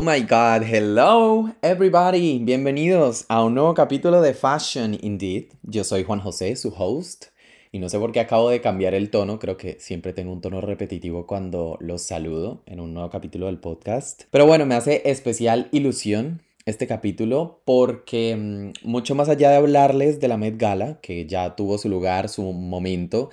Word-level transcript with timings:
Oh 0.00 0.02
my 0.02 0.22
god, 0.22 0.62
hello 0.62 1.52
everybody, 1.60 2.38
bienvenidos 2.38 3.26
a 3.28 3.44
un 3.44 3.52
nuevo 3.52 3.74
capítulo 3.74 4.22
de 4.22 4.32
Fashion 4.32 4.96
Indeed. 4.98 5.48
Yo 5.62 5.84
soy 5.84 6.04
Juan 6.04 6.20
José, 6.20 6.56
su 6.56 6.72
host, 6.74 7.26
y 7.70 7.80
no 7.80 7.90
sé 7.90 7.98
por 7.98 8.10
qué 8.10 8.20
acabo 8.20 8.48
de 8.48 8.62
cambiar 8.62 8.94
el 8.94 9.10
tono, 9.10 9.38
creo 9.38 9.58
que 9.58 9.76
siempre 9.78 10.14
tengo 10.14 10.32
un 10.32 10.40
tono 10.40 10.62
repetitivo 10.62 11.26
cuando 11.26 11.76
los 11.80 12.00
saludo 12.00 12.62
en 12.64 12.80
un 12.80 12.94
nuevo 12.94 13.10
capítulo 13.10 13.44
del 13.44 13.58
podcast. 13.58 14.22
Pero 14.30 14.46
bueno, 14.46 14.64
me 14.64 14.74
hace 14.74 15.02
especial 15.04 15.68
ilusión 15.70 16.40
este 16.64 16.86
capítulo 16.86 17.60
porque 17.66 18.34
mm, 18.36 18.88
mucho 18.88 19.14
más 19.14 19.28
allá 19.28 19.50
de 19.50 19.56
hablarles 19.56 20.18
de 20.18 20.28
la 20.28 20.38
Met 20.38 20.56
Gala, 20.56 20.98
que 21.02 21.26
ya 21.26 21.56
tuvo 21.56 21.76
su 21.76 21.90
lugar, 21.90 22.30
su 22.30 22.54
momento, 22.54 23.28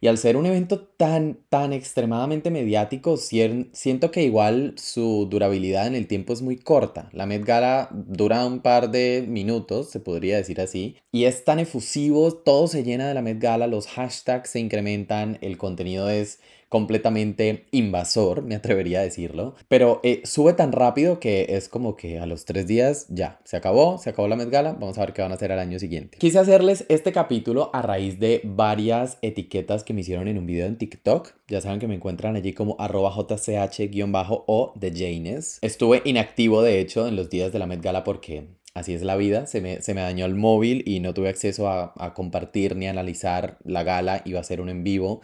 y 0.00 0.06
al 0.06 0.18
ser 0.18 0.36
un 0.36 0.46
evento 0.46 0.80
tan, 0.80 1.38
tan 1.48 1.72
extremadamente 1.72 2.50
mediático, 2.50 3.16
siento 3.16 4.10
que 4.10 4.22
igual 4.22 4.74
su 4.76 5.26
durabilidad 5.30 5.86
en 5.86 5.94
el 5.94 6.06
tiempo 6.06 6.32
es 6.32 6.42
muy 6.42 6.56
corta. 6.56 7.10
La 7.12 7.26
Met 7.26 7.44
Gala 7.44 7.88
dura 7.92 8.46
un 8.46 8.60
par 8.60 8.90
de 8.90 9.24
minutos, 9.28 9.90
se 9.90 10.00
podría 10.00 10.36
decir 10.36 10.60
así, 10.60 10.96
y 11.12 11.24
es 11.24 11.44
tan 11.44 11.58
efusivo, 11.58 12.32
todo 12.32 12.66
se 12.66 12.82
llena 12.82 13.08
de 13.08 13.14
la 13.14 13.22
Met 13.22 13.40
Gala, 13.40 13.66
los 13.66 13.86
hashtags 13.88 14.50
se 14.50 14.60
incrementan, 14.60 15.38
el 15.42 15.58
contenido 15.58 16.08
es 16.08 16.40
completamente 16.70 17.66
invasor, 17.72 18.42
me 18.42 18.54
atrevería 18.54 19.00
a 19.00 19.02
decirlo, 19.02 19.56
pero 19.68 20.00
eh, 20.04 20.22
sube 20.24 20.52
tan 20.52 20.70
rápido 20.70 21.18
que 21.18 21.46
es 21.50 21.68
como 21.68 21.96
que 21.96 22.20
a 22.20 22.26
los 22.26 22.44
tres 22.44 22.68
días 22.68 23.06
ya, 23.08 23.40
se 23.44 23.56
acabó, 23.56 23.98
se 23.98 24.10
acabó 24.10 24.28
la 24.28 24.36
Met 24.36 24.50
vamos 24.50 24.96
a 24.96 25.00
ver 25.00 25.12
qué 25.12 25.20
van 25.20 25.32
a 25.32 25.34
hacer 25.34 25.50
al 25.50 25.58
año 25.58 25.80
siguiente. 25.80 26.18
Quise 26.18 26.38
hacerles 26.38 26.86
este 26.88 27.12
capítulo 27.12 27.70
a 27.72 27.82
raíz 27.82 28.20
de 28.20 28.40
varias 28.44 29.18
etiquetas 29.20 29.82
que 29.82 29.92
me 29.92 30.02
hicieron 30.02 30.28
en 30.28 30.38
un 30.38 30.46
video 30.46 30.66
en 30.66 30.78
TikTok, 30.78 31.32
ya 31.48 31.60
saben 31.60 31.80
que 31.80 31.88
me 31.88 31.96
encuentran 31.96 32.36
allí 32.36 32.52
como 32.52 32.76
arroba 32.78 33.12
jch-o 33.12 34.72
de 34.76 34.92
Janes. 34.92 35.58
Estuve 35.62 36.02
inactivo 36.04 36.62
de 36.62 36.78
hecho 36.78 37.08
en 37.08 37.16
los 37.16 37.30
días 37.30 37.52
de 37.52 37.58
la 37.58 37.66
Met 37.66 37.80
porque 38.04 38.46
así 38.74 38.94
es 38.94 39.02
la 39.02 39.16
vida, 39.16 39.46
se 39.46 39.60
me, 39.60 39.82
se 39.82 39.92
me 39.92 40.02
dañó 40.02 40.24
el 40.24 40.36
móvil 40.36 40.84
y 40.86 41.00
no 41.00 41.14
tuve 41.14 41.30
acceso 41.30 41.68
a, 41.68 41.92
a 41.96 42.14
compartir 42.14 42.76
ni 42.76 42.86
analizar 42.86 43.58
la 43.64 43.82
gala, 43.82 44.22
iba 44.24 44.38
a 44.38 44.44
ser 44.44 44.60
un 44.60 44.68
en 44.68 44.84
vivo. 44.84 45.20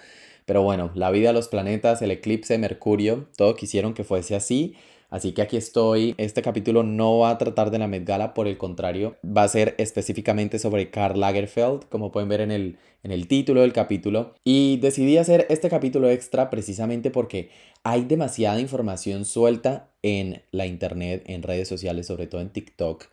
Pero 0.47 0.63
bueno, 0.63 0.91
la 0.95 1.11
vida, 1.11 1.33
los 1.33 1.49
planetas, 1.49 2.01
el 2.03 2.13
eclipse, 2.13 2.57
Mercurio, 2.57 3.29
todo 3.37 3.57
quisieron 3.57 3.95
que 3.95 4.05
fuese 4.05 4.37
así. 4.37 4.77
Así 5.11 5.33
que 5.33 5.43
aquí 5.43 5.57
estoy. 5.57 6.15
Este 6.19 6.43
capítulo 6.43 6.83
no 6.83 7.19
va 7.19 7.31
a 7.31 7.39
tratar 7.39 7.71
de 7.71 7.79
la 7.79 7.87
Met 7.89 8.05
Gala, 8.05 8.35
por 8.35 8.47
el 8.49 8.59
contrario, 8.59 9.17
va 9.25 9.43
a 9.43 9.49
ser 9.49 9.75
específicamente 9.79 10.59
sobre 10.59 10.91
Karl 10.91 11.21
Lagerfeld, 11.21 11.89
como 11.89 12.11
pueden 12.11 12.29
ver 12.29 12.41
en 12.41 12.51
el, 12.51 12.79
en 13.03 13.13
el 13.13 13.29
título 13.29 13.61
del 13.61 13.73
capítulo. 13.73 14.35
Y 14.45 14.79
decidí 14.79 15.17
hacer 15.19 15.47
este 15.49 15.69
capítulo 15.69 16.11
extra 16.11 16.51
precisamente 16.51 17.11
porque 17.11 17.51
hay 17.83 18.05
demasiada 18.05 18.61
información 18.61 19.25
suelta 19.25 19.91
en 20.03 20.43
la 20.51 20.67
internet, 20.67 21.23
en 21.27 21.43
redes 21.43 21.69
sociales, 21.69 22.07
sobre 22.07 22.27
todo 22.27 22.41
en 22.41 22.51
TikTok. 22.51 23.07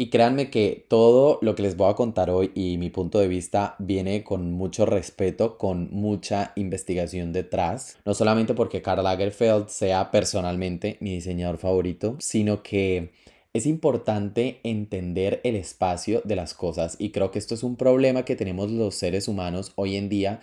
Y 0.00 0.10
créanme 0.10 0.48
que 0.48 0.86
todo 0.86 1.40
lo 1.42 1.56
que 1.56 1.64
les 1.64 1.76
voy 1.76 1.90
a 1.90 1.96
contar 1.96 2.30
hoy 2.30 2.52
y 2.54 2.78
mi 2.78 2.88
punto 2.88 3.18
de 3.18 3.26
vista 3.26 3.74
viene 3.80 4.22
con 4.22 4.52
mucho 4.52 4.86
respeto, 4.86 5.58
con 5.58 5.88
mucha 5.90 6.52
investigación 6.54 7.32
detrás. 7.32 7.98
No 8.04 8.14
solamente 8.14 8.54
porque 8.54 8.80
Karl 8.80 9.02
Lagerfeld 9.02 9.66
sea 9.66 10.12
personalmente 10.12 10.98
mi 11.00 11.14
diseñador 11.14 11.58
favorito, 11.58 12.14
sino 12.20 12.62
que 12.62 13.10
es 13.52 13.66
importante 13.66 14.60
entender 14.62 15.40
el 15.42 15.56
espacio 15.56 16.22
de 16.24 16.36
las 16.36 16.54
cosas 16.54 16.94
y 17.00 17.10
creo 17.10 17.32
que 17.32 17.40
esto 17.40 17.56
es 17.56 17.64
un 17.64 17.74
problema 17.74 18.24
que 18.24 18.36
tenemos 18.36 18.70
los 18.70 18.94
seres 18.94 19.26
humanos 19.26 19.72
hoy 19.74 19.96
en 19.96 20.08
día 20.08 20.38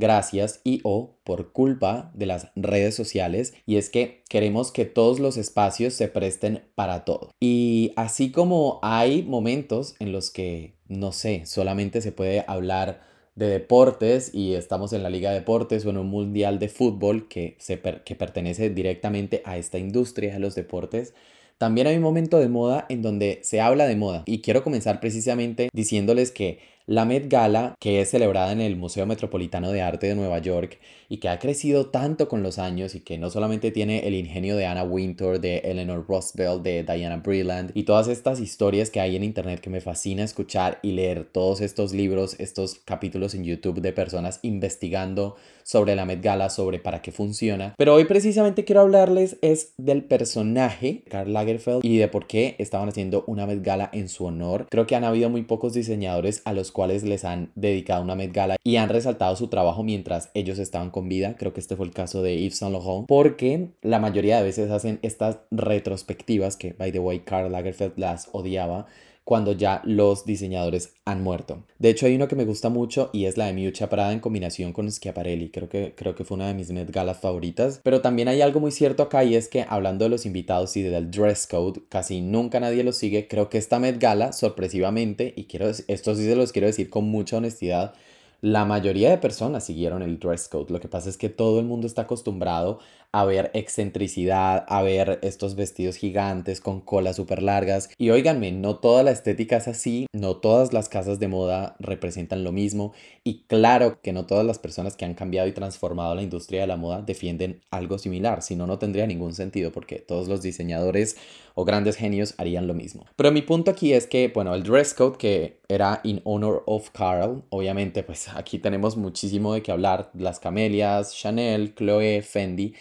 gracias 0.00 0.60
y 0.64 0.80
o 0.82 1.18
por 1.22 1.52
culpa 1.52 2.10
de 2.14 2.26
las 2.26 2.48
redes 2.56 2.96
sociales 2.96 3.54
y 3.66 3.76
es 3.76 3.90
que 3.90 4.24
queremos 4.28 4.72
que 4.72 4.84
todos 4.84 5.20
los 5.20 5.36
espacios 5.36 5.94
se 5.94 6.08
presten 6.08 6.64
para 6.74 7.04
todo. 7.04 7.30
Y 7.38 7.92
así 7.94 8.32
como 8.32 8.80
hay 8.82 9.22
momentos 9.22 9.94
en 10.00 10.10
los 10.10 10.32
que, 10.32 10.74
no 10.88 11.12
sé, 11.12 11.46
solamente 11.46 12.00
se 12.00 12.10
puede 12.10 12.44
hablar 12.48 13.08
de 13.36 13.46
deportes 13.46 14.34
y 14.34 14.54
estamos 14.54 14.92
en 14.92 15.02
la 15.02 15.10
Liga 15.10 15.30
de 15.30 15.38
Deportes 15.38 15.86
o 15.86 15.90
en 15.90 15.98
un 15.98 16.08
Mundial 16.08 16.58
de 16.58 16.68
Fútbol 16.68 17.28
que, 17.28 17.56
se 17.58 17.80
que 17.80 18.14
pertenece 18.16 18.70
directamente 18.70 19.42
a 19.44 19.56
esta 19.56 19.78
industria 19.78 20.32
de 20.32 20.40
los 20.40 20.54
deportes, 20.54 21.14
también 21.60 21.86
hay 21.86 21.96
un 21.96 22.02
momento 22.02 22.38
de 22.38 22.48
moda 22.48 22.86
en 22.88 23.02
donde 23.02 23.40
se 23.42 23.60
habla 23.60 23.86
de 23.86 23.94
moda 23.94 24.22
y 24.24 24.40
quiero 24.40 24.64
comenzar 24.64 24.98
precisamente 24.98 25.68
diciéndoles 25.74 26.30
que 26.30 26.58
la 26.90 27.04
Met 27.04 27.28
Gala, 27.28 27.76
que 27.78 28.00
es 28.00 28.10
celebrada 28.10 28.50
en 28.50 28.60
el 28.60 28.74
Museo 28.74 29.06
Metropolitano 29.06 29.70
de 29.70 29.80
Arte 29.80 30.08
de 30.08 30.16
Nueva 30.16 30.40
York 30.40 30.80
y 31.08 31.18
que 31.18 31.28
ha 31.28 31.38
crecido 31.38 31.86
tanto 31.86 32.26
con 32.26 32.42
los 32.42 32.58
años 32.58 32.96
y 32.96 33.00
que 33.00 33.16
no 33.16 33.30
solamente 33.30 33.70
tiene 33.70 34.08
el 34.08 34.14
ingenio 34.14 34.56
de 34.56 34.66
Anna 34.66 34.82
Wintour, 34.82 35.40
de 35.40 35.58
Eleanor 35.58 36.04
Roosevelt, 36.08 36.64
de 36.64 36.82
Diana 36.82 37.18
Breland 37.18 37.70
y 37.74 37.84
todas 37.84 38.08
estas 38.08 38.40
historias 38.40 38.90
que 38.90 38.98
hay 38.98 39.14
en 39.14 39.22
internet 39.22 39.60
que 39.60 39.70
me 39.70 39.80
fascina 39.80 40.24
escuchar 40.24 40.80
y 40.82 40.90
leer 40.90 41.26
todos 41.30 41.60
estos 41.60 41.92
libros, 41.92 42.34
estos 42.40 42.80
capítulos 42.84 43.36
en 43.36 43.44
YouTube 43.44 43.80
de 43.80 43.92
personas 43.92 44.40
investigando 44.42 45.36
sobre 45.62 45.94
la 45.94 46.04
Met 46.04 46.20
Gala, 46.20 46.50
sobre 46.50 46.80
para 46.80 47.02
qué 47.02 47.12
funciona. 47.12 47.74
Pero 47.78 47.94
hoy 47.94 48.06
precisamente 48.06 48.64
quiero 48.64 48.80
hablarles 48.80 49.36
es 49.42 49.74
del 49.76 50.02
personaje 50.02 51.04
Karl 51.08 51.32
Lagerfeld 51.32 51.84
y 51.84 51.98
de 51.98 52.08
por 52.08 52.26
qué 52.26 52.56
estaban 52.58 52.88
haciendo 52.88 53.22
una 53.28 53.46
Met 53.46 53.62
Gala 53.62 53.90
en 53.92 54.08
su 54.08 54.24
honor. 54.24 54.66
Creo 54.68 54.88
que 54.88 54.96
han 54.96 55.04
habido 55.04 55.30
muy 55.30 55.42
pocos 55.42 55.72
diseñadores 55.72 56.42
a 56.44 56.52
los 56.52 56.72
cuales 56.72 56.79
les 56.86 57.24
han 57.24 57.52
dedicado 57.54 58.02
una 58.02 58.14
Met 58.14 58.32
Gala 58.32 58.56
y 58.64 58.76
han 58.76 58.88
resaltado 58.88 59.36
su 59.36 59.48
trabajo 59.48 59.82
mientras 59.82 60.30
ellos 60.34 60.58
estaban 60.58 60.90
con 60.90 61.08
vida. 61.08 61.36
Creo 61.38 61.52
que 61.52 61.60
este 61.60 61.76
fue 61.76 61.86
el 61.86 61.92
caso 61.92 62.22
de 62.22 62.40
Yves 62.40 62.58
Saint 62.58 62.72
Laurent 62.72 63.06
porque 63.06 63.70
la 63.82 63.98
mayoría 63.98 64.38
de 64.38 64.44
veces 64.44 64.70
hacen 64.70 64.98
estas 65.02 65.38
retrospectivas 65.50 66.56
que 66.56 66.72
by 66.72 66.92
the 66.92 66.98
way 66.98 67.20
Karl 67.20 67.52
Lagerfeld 67.52 67.94
las 67.96 68.28
odiaba 68.32 68.86
cuando 69.24 69.52
ya 69.52 69.80
los 69.84 70.24
diseñadores 70.24 70.94
han 71.04 71.22
muerto. 71.22 71.64
De 71.78 71.90
hecho, 71.90 72.06
hay 72.06 72.16
uno 72.16 72.28
que 72.28 72.36
me 72.36 72.44
gusta 72.44 72.68
mucho 72.68 73.10
y 73.12 73.26
es 73.26 73.36
la 73.36 73.46
de 73.46 73.52
Miuccia 73.52 73.88
Prada 73.88 74.12
en 74.12 74.20
combinación 74.20 74.72
con 74.72 74.90
Schiaparelli. 74.90 75.50
Creo 75.50 75.68
que, 75.68 75.94
creo 75.94 76.14
que 76.14 76.24
fue 76.24 76.36
una 76.36 76.48
de 76.48 76.54
mis 76.54 76.70
Met 76.70 76.90
Galas 76.90 77.20
favoritas. 77.20 77.80
Pero 77.84 78.00
también 78.00 78.28
hay 78.28 78.40
algo 78.40 78.60
muy 78.60 78.72
cierto 78.72 79.02
acá 79.02 79.22
y 79.24 79.36
es 79.36 79.48
que 79.48 79.64
hablando 79.68 80.04
de 80.04 80.08
los 80.08 80.26
invitados 80.26 80.76
y 80.76 80.82
del 80.82 81.10
dress 81.10 81.46
code, 81.46 81.82
casi 81.88 82.20
nunca 82.20 82.60
nadie 82.60 82.82
lo 82.82 82.92
sigue. 82.92 83.28
Creo 83.28 83.48
que 83.48 83.58
esta 83.58 83.78
Met 83.78 84.00
Gala, 84.00 84.32
sorpresivamente, 84.32 85.32
y 85.36 85.44
quiero, 85.44 85.68
esto 85.68 86.14
sí 86.14 86.24
se 86.24 86.36
los 86.36 86.52
quiero 86.52 86.66
decir 86.66 86.90
con 86.90 87.04
mucha 87.04 87.36
honestidad, 87.36 87.94
la 88.40 88.64
mayoría 88.64 89.10
de 89.10 89.18
personas 89.18 89.64
siguieron 89.64 90.02
el 90.02 90.18
dress 90.18 90.48
code. 90.48 90.72
Lo 90.72 90.80
que 90.80 90.88
pasa 90.88 91.10
es 91.10 91.18
que 91.18 91.28
todo 91.28 91.60
el 91.60 91.66
mundo 91.66 91.86
está 91.86 92.02
acostumbrado 92.02 92.78
a 93.12 93.24
ver 93.24 93.50
excentricidad, 93.54 94.64
a 94.68 94.82
ver 94.82 95.18
estos 95.22 95.56
vestidos 95.56 95.96
gigantes 95.96 96.60
con 96.60 96.80
colas 96.80 97.16
súper 97.16 97.42
largas. 97.42 97.90
Y 97.98 98.10
oíganme, 98.10 98.52
no 98.52 98.76
toda 98.76 99.02
la 99.02 99.10
estética 99.10 99.56
es 99.56 99.68
así, 99.68 100.06
no 100.12 100.36
todas 100.36 100.72
las 100.72 100.88
casas 100.88 101.18
de 101.18 101.28
moda 101.28 101.76
representan 101.80 102.44
lo 102.44 102.52
mismo. 102.52 102.92
Y 103.24 103.42
claro 103.48 104.00
que 104.00 104.12
no 104.12 104.26
todas 104.26 104.46
las 104.46 104.58
personas 104.58 104.96
que 104.96 105.04
han 105.04 105.14
cambiado 105.14 105.48
y 105.48 105.52
transformado 105.52 106.14
la 106.14 106.22
industria 106.22 106.60
de 106.60 106.66
la 106.68 106.76
moda 106.76 107.02
defienden 107.02 107.60
algo 107.70 107.98
similar, 107.98 108.42
si 108.42 108.54
no, 108.54 108.66
no 108.66 108.78
tendría 108.78 109.06
ningún 109.06 109.34
sentido 109.34 109.72
porque 109.72 109.96
todos 109.96 110.28
los 110.28 110.42
diseñadores 110.42 111.16
o 111.54 111.64
grandes 111.64 111.96
genios 111.96 112.34
harían 112.38 112.66
lo 112.66 112.74
mismo. 112.74 113.06
Pero 113.16 113.32
mi 113.32 113.42
punto 113.42 113.70
aquí 113.70 113.92
es 113.92 114.06
que, 114.06 114.28
bueno, 114.28 114.54
el 114.54 114.62
dress 114.62 114.94
code 114.94 115.18
que 115.18 115.58
era 115.68 116.00
in 116.04 116.20
honor 116.24 116.62
of 116.66 116.90
Carl, 116.90 117.42
obviamente 117.50 118.02
pues 118.02 118.28
aquí 118.34 118.58
tenemos 118.58 118.96
muchísimo 118.96 119.54
de 119.54 119.62
qué 119.62 119.72
hablar, 119.72 120.10
las 120.14 120.40
camelias, 120.40 121.14
Chanel, 121.14 121.74
Chloe, 121.74 122.22
Fendi, 122.22 122.74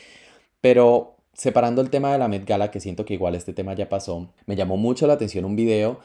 pero 0.62 1.18
separando 1.34 1.82
el 1.82 1.90
tema 1.90 2.12
de 2.12 2.20
la 2.20 2.28
Met 2.28 2.46
Gala, 2.46 2.72
que 2.72 2.80
siento 2.80 3.06
que 3.06 3.14
igual 3.14 3.36
este 3.36 3.54
tema 3.54 3.74
ya 3.74 3.90
pasó, 3.90 4.34
me 4.46 4.56
llamó 4.56 4.78
mucho 4.78 5.08
la 5.08 5.14
atención 5.14 5.46
un 5.46 5.56
video 5.56 6.00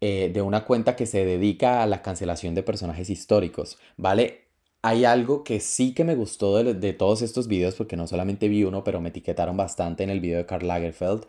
eh, 0.00 0.30
de 0.32 0.42
una 0.42 0.64
cuenta 0.64 0.94
que 0.94 1.06
se 1.06 1.24
dedica 1.24 1.82
a 1.82 1.86
la 1.86 2.02
cancelación 2.02 2.54
de 2.54 2.62
personajes 2.62 3.10
históricos, 3.10 3.78
¿vale? 3.96 4.44
Hay 4.82 5.04
algo 5.04 5.42
que 5.42 5.58
sí 5.58 5.94
que 5.94 6.04
me 6.04 6.14
gustó 6.14 6.62
de, 6.62 6.74
de 6.74 6.92
todos 6.92 7.22
estos 7.22 7.48
videos, 7.48 7.74
porque 7.74 7.96
no 7.96 8.06
solamente 8.06 8.48
vi 8.48 8.62
uno, 8.64 8.84
pero 8.84 9.00
me 9.00 9.08
etiquetaron 9.08 9.56
bastante 9.56 10.04
en 10.04 10.10
el 10.10 10.20
video 10.20 10.38
de 10.38 10.46
Karl 10.46 10.68
Lagerfeld, 10.68 11.24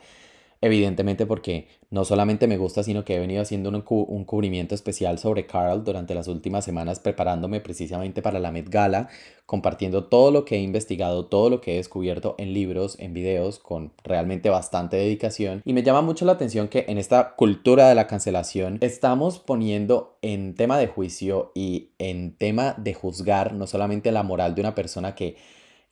evidentemente 0.61 1.25
porque 1.25 1.67
no 1.89 2.03
solamente 2.03 2.47
me 2.47 2.57
gusta, 2.57 2.83
sino 2.83 3.05
que 3.05 3.15
he 3.15 3.19
venido 3.19 3.41
haciendo 3.41 3.69
un, 3.69 3.83
un, 3.87 4.25
cubrimiento 4.25 4.75
especial 4.75 5.19
sobre 5.19 5.45
Carl 5.45 5.83
durante 5.83 6.15
las 6.15 6.27
últimas 6.27 6.65
semanas, 6.65 6.99
preparándome 6.99 7.61
precisamente 7.61 8.21
para 8.21 8.39
la 8.39 8.51
Met 8.51 8.69
Gala, 8.69 9.09
compartiendo 9.45 10.05
todo 10.05 10.31
lo 10.31 10.43
que 10.43 10.55
he 10.55 10.59
investigado, 10.59 11.25
todo 11.27 11.49
lo 11.49 11.61
que 11.61 11.73
he 11.73 11.77
descubierto 11.77 12.35
en 12.37 12.53
libros, 12.53 12.97
en 12.99 13.13
videos, 13.13 13.59
con 13.59 13.93
realmente 14.03 14.49
bastante 14.49 14.97
dedicación. 14.97 15.61
Y 15.63 15.73
me 15.73 15.83
llama 15.83 16.01
mucho 16.01 16.25
la 16.25 16.33
atención 16.33 16.67
que 16.67 16.85
en 16.87 16.97
esta 16.97 17.35
cultura 17.35 17.87
de 17.87 17.95
la 17.95 18.07
cancelación 18.07 18.77
estamos 18.81 19.39
poniendo 19.39 20.17
en 20.21 20.55
tema 20.55 20.77
de 20.77 20.87
juicio 20.87 21.51
y 21.55 21.91
en 21.99 22.35
tema 22.35 22.75
de 22.77 22.93
juzgar 22.93 23.53
no 23.53 23.67
solamente 23.67 24.11
la 24.11 24.23
moral 24.23 24.55
de 24.55 24.61
una 24.61 24.75
persona 24.75 25.15
que, 25.15 25.37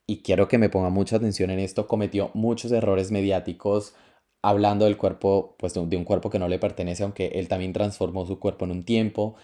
y 0.05 0.21
quiero 0.21 0.47
que 0.47 0.57
me 0.57 0.69
ponga 0.69 0.89
mucha 0.89 1.15
atención 1.15 1.49
en 1.49 1.59
esto, 1.59 1.87
cometió 1.87 2.31
muchos 2.33 2.71
errores 2.71 3.11
mediáticos, 3.11 3.93
hablando 4.47 4.85
del 4.85 4.97
cuerpo, 4.97 5.55
pues 5.57 5.73
de 5.73 5.79
un 5.79 6.03
cuerpo 6.03 6.29
que 6.29 6.37
no 6.39 6.47
le 6.47 6.59
pertenece, 6.59 7.03
aunque 7.03 7.27
él 7.35 7.47
también 7.47 7.73
transformó 7.73 8.25
su 8.27 8.39
cuerpo 8.39 8.65
en 8.65 8.71
un 8.71 8.83
tiempo. 8.85 9.35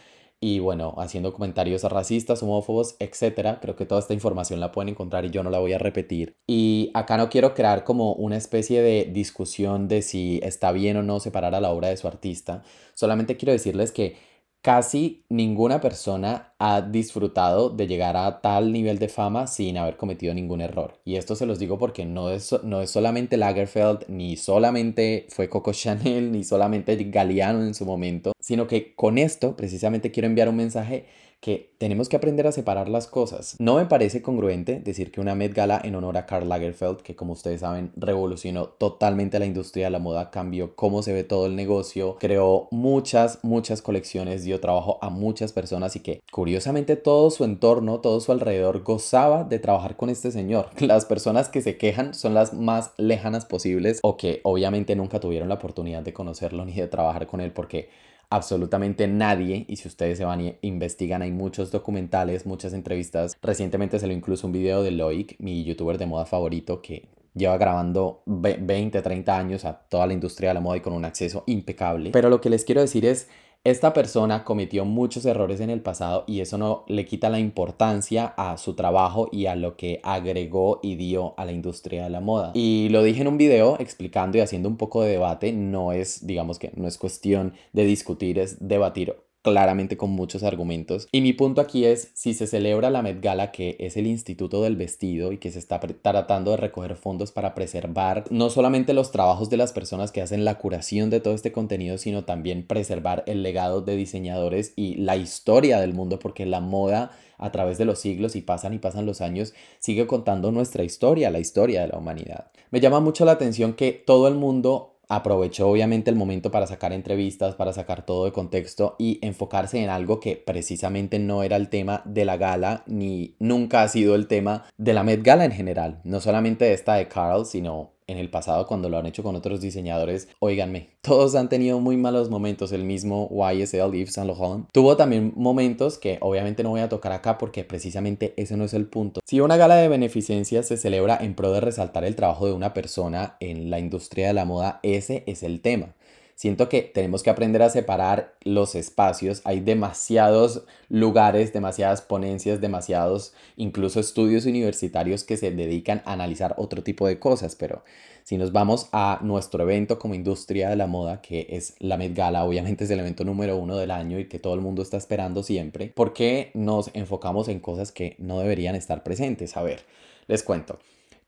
y 0.44 0.59
bueno, 0.59 0.95
haciendo 0.98 1.33
comentarios 1.33 1.83
racistas, 1.83 2.42
homófobos, 2.42 2.95
etc. 3.00 3.59
Creo 3.62 3.75
que 3.75 3.86
toda 3.86 4.01
esta 4.01 4.15
información 4.15 4.59
la 4.59 4.71
pueden 4.71 4.89
encontrar 4.89 5.24
y 5.25 5.30
yo 5.30 5.44
no 5.44 5.51
la 5.51 5.59
voy 5.59 5.74
a 5.74 5.77
repetir. 5.77 6.36
Y 6.48 6.89
acá 6.95 7.18
no 7.18 7.30
quiero 7.30 7.53
crear 7.53 7.83
como 7.83 8.13
una 8.13 8.38
especie 8.38 8.81
de 8.81 9.06
discusión 9.06 9.88
de 9.88 10.01
si 10.01 10.39
está 10.44 10.71
bien 10.71 10.98
o 10.98 11.04
no 11.04 11.19
separar 11.19 11.54
a 11.54 11.62
la 11.62 11.69
obra 11.71 11.89
de 11.89 11.97
su 11.97 12.07
artista. 12.07 12.63
Solamente 12.95 13.38
quiero 13.38 13.54
decirles 13.54 13.92
que 13.92 14.15
Casi 14.63 15.25
ninguna 15.28 15.81
persona 15.81 16.54
ha 16.60 16.81
disfrutado 16.84 17.72
de 17.72 17.88
llegar 17.88 18.16
a 18.16 18.42
tal 18.42 18.72
nivel 18.72 19.00
de 19.00 19.10
fama 19.10 19.48
sin 19.48 19.75
haber 19.75 19.98
cometido 19.98 20.36
ningún 20.36 20.62
error. 20.62 21.00
Y 21.04 21.16
esto 21.16 21.36
se 21.36 21.48
los 21.48 21.58
digo 21.58 21.80
porque 21.80 22.06
no 22.06 22.30
es, 22.30 22.56
no 22.62 22.80
es 22.80 22.92
solamente 22.92 23.38
Lagerfeld, 23.38 24.06
ni 24.08 24.38
solamente 24.38 25.25
fue 25.30 25.50
Coco 25.50 25.74
Chanel, 25.74 26.31
ni 26.31 26.44
solamente 26.44 26.96
Galeano 26.96 27.63
en 27.63 27.74
su 27.74 27.86
momento, 27.86 28.34
sino 28.40 28.68
que 28.68 28.94
con 28.94 29.18
esto 29.18 29.56
precisamente 29.56 30.12
quiero 30.12 30.28
enviar 30.28 30.48
un 30.48 30.58
mensaje 30.58 31.07
que 31.42 31.74
tenemos 31.80 32.08
que 32.08 32.16
aprender 32.16 32.46
a 32.46 32.52
separar 32.52 32.88
las 32.88 33.08
cosas. 33.08 33.56
No 33.58 33.76
me 33.76 33.88
parece 33.88 34.22
congruente 34.22 34.80
decir 34.80 35.12
que 35.12 35.20
una 35.20 35.34
Met 35.34 35.56
Gala 35.56 35.82
en 35.84 35.96
honor 35.96 36.16
a 36.18 36.28
Karl 36.28 36.48
Lagerfeld, 36.48 36.98
que 36.98 37.16
como 37.16 37.34
ustedes 37.34 37.62
saben 37.62 37.92
revolucionó 37.96 38.68
totalmente 38.68 39.40
la 39.40 39.48
industria 39.48 39.86
de 39.86 39.90
la 39.90 39.98
moda, 39.98 40.30
cambió 40.30 40.76
cómo 40.76 41.02
se 41.02 41.14
ve 41.14 41.24
todo 41.24 41.48
el 41.48 41.56
negocio, 41.56 42.18
creó 42.20 42.68
muchas, 42.70 43.40
muchas 43.42 43.82
colecciones, 43.82 44.44
dio 44.44 44.60
trabajo 44.60 45.00
a 45.02 45.10
muchas 45.10 45.52
personas 45.52 45.96
y 45.96 46.02
que 46.02 46.22
curiosamente 46.32 46.96
todo 46.96 47.32
su 47.32 47.44
entorno, 47.44 48.02
todo 48.02 48.20
su 48.20 48.32
alrededor 48.32 48.84
gozaba 48.84 49.44
de 49.44 49.58
trabajar 49.58 49.98
con 49.98 50.12
este 50.12 50.32
señor. 50.32 50.70
Las 50.80 51.06
personas 51.06 51.50
que 51.50 51.62
se 51.62 51.76
quejan 51.78 52.14
son 52.14 52.36
las 52.36 52.54
más 52.54 52.92
lejanas 52.98 53.46
posibles 53.46 54.00
o 54.04 54.16
que 54.16 54.42
obviamente 54.44 54.96
nunca 54.96 55.20
tuvieron 55.20 55.50
la 55.50 55.56
oportunidad 55.56 56.04
de 56.04 56.14
conocerlo 56.14 56.66
ni 56.66 56.74
de 56.74 56.88
trabajar 56.88 57.26
con 57.26 57.42
él 57.42 57.52
porque 57.52 57.90
absolutamente 58.31 59.07
nadie, 59.07 59.66
y 59.68 59.75
si 59.75 59.88
ustedes 59.88 60.18
se 60.18 60.25
van 60.25 60.42
y 60.42 60.56
investigan, 60.62 61.22
hay 61.22 61.31
muchos 61.31 61.69
documentales, 61.69 62.45
muchas 62.45 62.74
entrevistas. 62.74 63.38
Recientemente 63.42 64.00
salió 64.00 64.16
incluso 64.16 64.48
un 64.48 64.54
video 64.54 64.81
de 64.81 64.92
Loic, 64.92 65.36
mi 65.38 65.63
youtuber 65.63 65.98
de 65.98 66.06
moda 66.07 66.25
favorito, 66.25 66.81
que 66.81 67.10
lleva 67.36 67.57
grabando 67.57 68.24
20, 68.25 69.01
30 69.01 69.38
años 69.38 69.66
a 69.66 69.74
toda 69.74 70.07
la 70.07 70.13
industria 70.13 70.50
de 70.50 70.54
la 70.56 70.62
moda 70.62 70.78
y 70.78 70.81
con 70.81 70.94
un 70.94 71.06
acceso 71.06 71.44
impecable. 71.45 72.12
Pero 72.12 72.30
lo 72.30 72.42
que 72.42 72.50
les 72.50 72.63
quiero 72.63 72.81
decir 72.81 73.06
es, 73.06 73.30
esta 73.63 73.94
persona 73.94 74.44
cometió 74.44 74.86
muchos 74.86 75.24
errores 75.25 75.60
en 75.60 75.69
el 75.69 75.81
pasado 75.81 76.24
y 76.25 76.40
eso 76.40 76.58
no 76.58 76.84
le 76.88 77.06
quita 77.06 77.30
la 77.30 77.40
importancia 77.40 78.34
a 78.36 78.58
su 78.58 78.74
trabajo 78.74 79.30
y 79.31 79.46
a 79.46 79.56
lo 79.56 79.78
que 79.78 80.00
agregó 80.04 80.80
y 80.81 80.96
dio 80.96 81.36
a 81.38 81.46
la 81.46 81.52
industria 81.52 82.04
de 82.04 82.10
la 82.10 82.22
moda. 82.22 82.52
Y 82.56 82.90
lo 82.90 83.04
dije 83.04 83.22
en 83.22 83.28
un 83.28 83.38
video 83.38 83.78
explicando 83.80 84.40
y 84.40 84.42
haciendo 84.42 84.68
un 84.68 84.78
poco 84.78 85.04
de 85.04 85.12
debate, 85.12 85.54
no 85.54 85.92
es, 85.92 86.25
digamos 86.25 86.58
que 86.58 86.72
no 86.75 86.88
es 86.88 86.98
cuestión 86.98 87.54
de 87.72 87.86
discutir, 87.86 88.40
es 88.40 88.68
debatir 88.68 89.16
claramente 89.42 89.98
con 89.98 90.12
muchos 90.12 90.44
argumentos. 90.44 91.08
Y 91.12 91.22
mi 91.22 91.34
punto 91.34 91.62
aquí 91.62 91.86
es, 91.86 92.12
si 92.14 92.34
se 92.34 92.48
celebra 92.48 92.90
la 92.90 93.02
Met 93.02 93.22
Gala, 93.22 93.52
que 93.52 93.76
es 93.80 93.98
el 93.98 94.08
Instituto 94.08 94.62
del 94.64 94.76
Vestido 94.76 95.32
y 95.32 95.38
que 95.38 95.52
se 95.52 95.60
está 95.60 95.80
tratando 95.80 96.52
de 96.52 96.58
recoger 96.58 96.96
fondos 96.96 97.32
para 97.32 97.56
preservar 97.56 98.26
no 98.30 98.50
solamente 98.50 98.94
los 98.94 99.12
trabajos 99.12 99.50
de 99.50 99.58
las 99.58 99.74
personas 99.74 100.12
que 100.12 100.22
hacen 100.22 100.46
la 100.46 100.58
curación 100.58 101.10
de 101.10 101.20
todo 101.20 101.34
este 101.34 101.52
contenido, 101.52 101.98
sino 101.98 102.26
también 102.26 102.66
preservar 102.66 103.24
el 103.28 103.44
legado 103.44 103.82
de 103.82 103.96
diseñadores 103.96 104.74
y 104.76 104.96
la 104.96 105.18
historia 105.18 105.80
del 105.80 105.94
mundo, 105.94 106.20
porque 106.20 106.46
la 106.46 106.62
moda 106.62 107.12
a 107.42 107.52
través 107.52 107.78
de 107.80 107.86
los 107.86 108.00
siglos 108.00 108.36
y 108.36 108.42
pasan 108.42 108.74
y 108.74 108.80
pasan 108.80 109.08
los 109.08 109.20
años, 109.20 109.54
sigue 109.80 110.06
contando 110.06 110.52
nuestra 110.52 110.84
historia, 110.84 111.32
la 111.32 111.40
historia 111.40 111.82
de 111.82 111.88
la 111.88 111.98
humanidad. 111.98 112.52
Me 112.70 112.80
llama 112.80 113.00
mucho 113.00 113.26
la 113.26 113.32
atención 113.32 113.74
que 113.74 113.92
todo 113.92 114.28
el 114.28 114.36
mundo 114.36 114.91
aprovechó 115.12 115.68
obviamente 115.68 116.10
el 116.10 116.16
momento 116.16 116.52
para 116.52 116.68
sacar 116.68 116.94
entrevistas, 116.94 117.56
para 117.56 117.74
sacar 117.74 118.06
todo 118.06 118.24
de 118.24 118.31
contexto 118.31 118.96
y 118.98 119.19
enfocarse 119.22 119.84
en 119.84 119.90
algo 119.90 120.22
que 120.22 120.38
precisamente 120.38 121.19
no 121.19 121.44
era 121.44 121.58
el 121.58 121.68
tema 121.68 122.02
de 122.06 122.24
la 122.24 122.38
gala 122.38 122.84
ni 122.88 123.36
nunca 123.38 123.84
ha 123.84 123.90
sido 123.90 124.16
el 124.16 124.28
tema 124.28 124.63
de 124.78 124.94
la 124.94 125.04
Met 125.04 125.22
Gala 125.22 125.44
en 125.44 125.52
general, 125.52 126.00
no 126.06 126.22
solamente 126.22 126.72
esta 126.72 126.96
de 126.96 127.10
Carl, 127.10 127.46
sino 127.46 127.92
en 128.12 128.18
el 128.18 128.30
pasado 128.30 128.68
cuando 128.68 128.90
lo 128.90 128.98
han 128.98 129.06
hecho 129.06 129.24
con 129.24 129.36
otros 129.36 129.62
diseñadores, 129.62 130.28
oíganme, 130.40 130.90
todos 131.02 131.36
han 131.36 131.50
tenido 131.50 131.80
muy 131.80 131.98
malos 131.98 132.30
momentos, 132.30 132.72
el 132.72 132.84
mismo 132.84 133.30
YSL 133.31 133.92
Yves 133.92 134.13
Saint 134.13 134.30
Laurent 134.30 134.68
tuvo 134.72 134.98
también 134.98 135.34
momentos 135.36 135.98
que 135.98 136.18
obviamente 136.22 136.63
no 136.63 136.69
voy 136.69 136.81
a 136.81 136.90
tocar 136.90 137.12
acá 137.12 137.38
porque 137.38 137.63
precisamente 137.63 138.34
ese 138.38 138.58
no 138.58 138.66
es 138.66 138.74
el 138.74 138.86
punto. 138.86 139.22
Si 139.25 139.40
una 139.40 139.58
gala 139.58 139.75
de 139.75 139.88
beneficencia 139.88 140.63
se 140.63 140.78
celebra 140.78 141.18
en 141.19 141.36
pro 141.36 141.52
de 141.52 141.62
resaltar 141.62 142.04
el 142.04 142.16
trabajo 142.16 142.46
de 142.46 142.54
una 142.54 142.74
persona 142.74 143.38
en 143.40 143.69
la 143.69 143.80
industria 143.80 144.28
de 144.28 144.34
la 144.34 144.46
moda, 144.46 144.80
ese 144.84 145.24
es 145.28 145.44
el 145.44 145.62
tema. 145.62 145.94
Siento 146.42 146.70
que 146.70 146.82
tenemos 146.82 147.22
que 147.22 147.30
aprender 147.30 147.62
a 147.62 147.70
separar 147.70 148.34
los 148.42 148.74
espacios. 148.74 149.42
Hay 149.44 149.60
demasiados 149.60 150.64
lugares, 150.90 151.54
demasiadas 151.54 152.02
ponencias, 152.02 152.60
demasiados 152.60 153.36
incluso 153.58 154.00
estudios 154.00 154.48
universitarios 154.48 155.24
que 155.24 155.38
se 155.38 155.52
dedican 155.52 156.02
a 156.04 156.14
analizar 156.14 156.56
otro 156.58 156.82
tipo 156.82 157.06
de 157.06 157.20
cosas. 157.20 157.56
Pero 157.56 157.84
si 158.24 158.40
nos 158.40 158.52
vamos 158.52 158.90
a 158.92 159.20
nuestro 159.22 159.62
evento 159.62 160.00
como 160.00 160.16
industria 160.16 160.72
de 160.72 160.78
la 160.78 160.88
moda, 160.88 161.22
que 161.22 161.46
es 161.48 161.76
la 161.78 161.96
Met 161.98 162.16
Gala, 162.16 162.44
obviamente 162.44 162.86
es 162.86 162.90
el 162.90 163.02
evento 163.02 163.24
número 163.24 163.56
uno 163.58 163.78
del 163.78 163.92
año 163.92 164.18
y 164.18 164.28
que 164.28 164.40
todo 164.40 164.56
el 164.56 164.62
mundo 164.62 164.82
está 164.82 164.98
esperando 164.98 165.44
siempre, 165.44 165.90
¿por 165.90 166.12
qué 166.12 166.50
nos 166.56 166.90
enfocamos 166.96 167.50
en 167.50 167.60
cosas 167.60 167.92
que 167.92 168.16
no 168.18 168.40
deberían 168.40 168.74
estar 168.74 169.04
presentes? 169.04 169.58
A 169.58 169.62
ver, 169.62 169.86
les 170.26 170.42
cuento. 170.42 170.80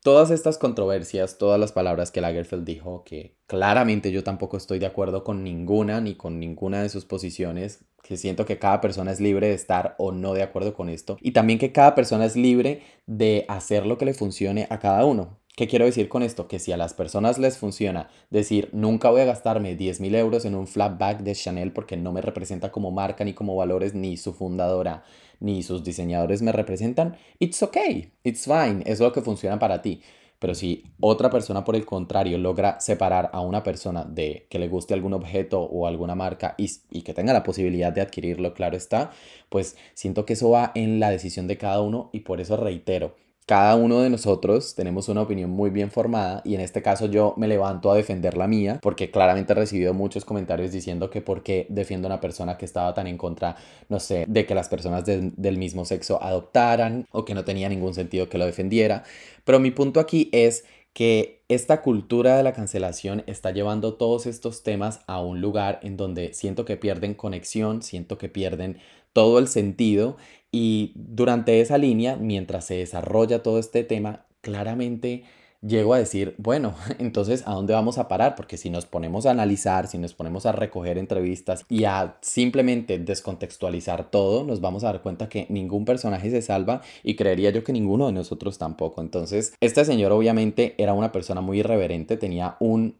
Todas 0.04 0.30
estas 0.30 0.58
controversias, 0.58 1.38
todas 1.38 1.58
las 1.58 1.72
palabras 1.72 2.10
que 2.10 2.20
Lagerfeld 2.20 2.66
dijo, 2.66 3.04
que 3.04 3.38
claramente 3.46 4.12
yo 4.12 4.22
tampoco 4.22 4.58
estoy 4.58 4.78
de 4.78 4.84
acuerdo 4.84 5.24
con 5.24 5.42
ninguna 5.42 6.02
ni 6.02 6.14
con 6.14 6.38
ninguna 6.38 6.82
de 6.82 6.90
sus 6.90 7.06
posiciones, 7.06 7.86
que 8.02 8.18
siento 8.18 8.44
que 8.44 8.58
cada 8.58 8.82
persona 8.82 9.12
es 9.12 9.20
libre 9.20 9.48
de 9.48 9.54
estar 9.54 9.94
o 9.96 10.12
no 10.12 10.34
de 10.34 10.42
acuerdo 10.42 10.74
con 10.74 10.90
esto, 10.90 11.16
y 11.22 11.30
también 11.30 11.58
que 11.58 11.72
cada 11.72 11.94
persona 11.94 12.26
es 12.26 12.36
libre 12.36 12.82
de 13.06 13.46
hacer 13.48 13.86
lo 13.86 13.96
que 13.96 14.04
le 14.04 14.12
funcione 14.12 14.66
a 14.68 14.78
cada 14.78 15.06
uno. 15.06 15.38
¿Qué 15.56 15.68
quiero 15.68 15.86
decir 15.86 16.10
con 16.10 16.22
esto? 16.22 16.48
Que 16.48 16.58
si 16.58 16.70
a 16.72 16.76
las 16.76 16.92
personas 16.92 17.38
les 17.38 17.56
funciona 17.56 18.10
decir 18.28 18.68
nunca 18.72 19.08
voy 19.08 19.22
a 19.22 19.24
gastarme 19.24 19.74
10 19.74 20.00
mil 20.00 20.16
euros 20.16 20.44
en 20.44 20.54
un 20.54 20.66
flat 20.66 20.98
bag 20.98 21.22
de 21.22 21.34
Chanel 21.34 21.72
porque 21.72 21.96
no 21.96 22.12
me 22.12 22.20
representa 22.20 22.70
como 22.70 22.90
marca 22.90 23.24
ni 23.24 23.32
como 23.32 23.56
valores 23.56 23.94
ni 23.94 24.18
su 24.18 24.34
fundadora 24.34 25.04
ni 25.40 25.62
sus 25.62 25.84
diseñadores 25.84 26.42
me 26.42 26.52
representan, 26.52 27.16
it's 27.38 27.62
okay, 27.62 28.12
it's 28.22 28.44
fine, 28.44 28.82
es 28.86 29.00
lo 29.00 29.12
que 29.12 29.22
funciona 29.22 29.58
para 29.58 29.82
ti. 29.82 30.00
Pero 30.38 30.54
si 30.54 30.84
otra 31.00 31.30
persona, 31.30 31.64
por 31.64 31.74
el 31.74 31.86
contrario, 31.86 32.36
logra 32.36 32.78
separar 32.80 33.30
a 33.32 33.40
una 33.40 33.62
persona 33.62 34.04
de 34.04 34.46
que 34.50 34.58
le 34.58 34.68
guste 34.68 34.92
algún 34.92 35.14
objeto 35.14 35.62
o 35.62 35.86
alguna 35.86 36.14
marca 36.14 36.54
y, 36.58 36.70
y, 36.90 37.02
que 37.02 37.14
tenga 37.14 37.32
la 37.32 37.42
posibilidad 37.42 37.92
de 37.92 38.02
adquirirlo, 38.02 38.52
claro 38.52 38.76
está, 38.76 39.10
pues 39.48 39.76
siento 39.94 40.26
que 40.26 40.34
eso 40.34 40.50
va 40.50 40.72
en 40.74 41.00
la 41.00 41.10
decisión 41.10 41.46
de 41.46 41.56
cada 41.56 41.80
uno 41.80 42.10
y 42.12 42.20
por 42.20 42.40
eso 42.42 42.56
reitero, 42.56 43.16
cada 43.46 43.76
uno 43.76 44.00
de 44.00 44.08
nosotros 44.08 44.74
tenemos 44.74 45.08
una 45.08 45.20
opinión 45.20 45.50
muy 45.50 45.68
bien 45.68 45.90
formada 45.90 46.40
y 46.44 46.54
en 46.54 46.62
este 46.62 46.80
caso 46.80 47.06
yo 47.06 47.34
me 47.36 47.46
levanto 47.46 47.90
a 47.90 47.96
defender 47.96 48.38
la 48.38 48.46
mía 48.46 48.78
porque 48.80 49.10
claramente 49.10 49.52
he 49.52 49.56
recibido 49.56 49.92
muchos 49.92 50.24
comentarios 50.24 50.72
diciendo 50.72 51.10
que 51.10 51.20
por 51.20 51.42
qué 51.42 51.66
defiendo 51.68 52.08
a 52.08 52.12
una 52.12 52.20
persona 52.20 52.56
que 52.56 52.64
estaba 52.64 52.94
tan 52.94 53.06
en 53.06 53.18
contra, 53.18 53.56
no 53.90 54.00
sé, 54.00 54.24
de 54.28 54.46
que 54.46 54.54
las 54.54 54.70
personas 54.70 55.04
del 55.04 55.58
mismo 55.58 55.84
sexo 55.84 56.22
adoptaran 56.22 57.06
o 57.10 57.26
que 57.26 57.34
no 57.34 57.44
tenía 57.44 57.68
ningún 57.68 57.92
sentido 57.92 58.30
que 58.30 58.38
lo 58.38 58.46
defendiera. 58.46 59.04
Pero 59.44 59.60
mi 59.60 59.70
punto 59.70 60.00
aquí 60.00 60.30
es 60.32 60.64
que 60.94 61.42
esta 61.48 61.82
cultura 61.82 62.38
de 62.38 62.44
la 62.44 62.54
cancelación 62.54 63.24
está 63.26 63.50
llevando 63.50 63.94
todos 63.94 64.26
estos 64.26 64.62
temas 64.62 65.00
a 65.06 65.20
un 65.20 65.42
lugar 65.42 65.80
en 65.82 65.98
donde 65.98 66.32
siento 66.32 66.64
que 66.64 66.76
pierden 66.78 67.14
conexión, 67.14 67.82
siento 67.82 68.16
que 68.16 68.28
pierden 68.30 68.78
todo 69.12 69.38
el 69.38 69.48
sentido 69.48 70.16
y 70.54 70.92
durante 70.94 71.60
esa 71.60 71.78
línea, 71.78 72.14
mientras 72.14 72.66
se 72.66 72.76
desarrolla 72.76 73.42
todo 73.42 73.58
este 73.58 73.82
tema, 73.82 74.24
claramente 74.40 75.24
llego 75.66 75.94
a 75.94 75.98
decir, 75.98 76.36
bueno, 76.38 76.76
entonces, 77.00 77.42
¿a 77.44 77.54
dónde 77.54 77.72
vamos 77.72 77.98
a 77.98 78.06
parar? 78.06 78.36
Porque 78.36 78.56
si 78.56 78.70
nos 78.70 78.86
ponemos 78.86 79.26
a 79.26 79.32
analizar, 79.32 79.88
si 79.88 79.98
nos 79.98 80.14
ponemos 80.14 80.46
a 80.46 80.52
recoger 80.52 80.96
entrevistas 80.96 81.66
y 81.68 81.86
a 81.86 82.18
simplemente 82.20 83.00
descontextualizar 83.00 84.12
todo, 84.12 84.44
nos 84.44 84.60
vamos 84.60 84.84
a 84.84 84.92
dar 84.92 85.02
cuenta 85.02 85.28
que 85.28 85.46
ningún 85.48 85.84
personaje 85.84 86.30
se 86.30 86.40
salva 86.40 86.82
y 87.02 87.16
creería 87.16 87.50
yo 87.50 87.64
que 87.64 87.72
ninguno 87.72 88.06
de 88.06 88.12
nosotros 88.12 88.56
tampoco. 88.56 89.00
Entonces, 89.00 89.54
este 89.60 89.84
señor 89.84 90.12
obviamente 90.12 90.76
era 90.78 90.92
una 90.92 91.10
persona 91.10 91.40
muy 91.40 91.58
irreverente, 91.58 92.16
tenía 92.16 92.56
un 92.60 92.94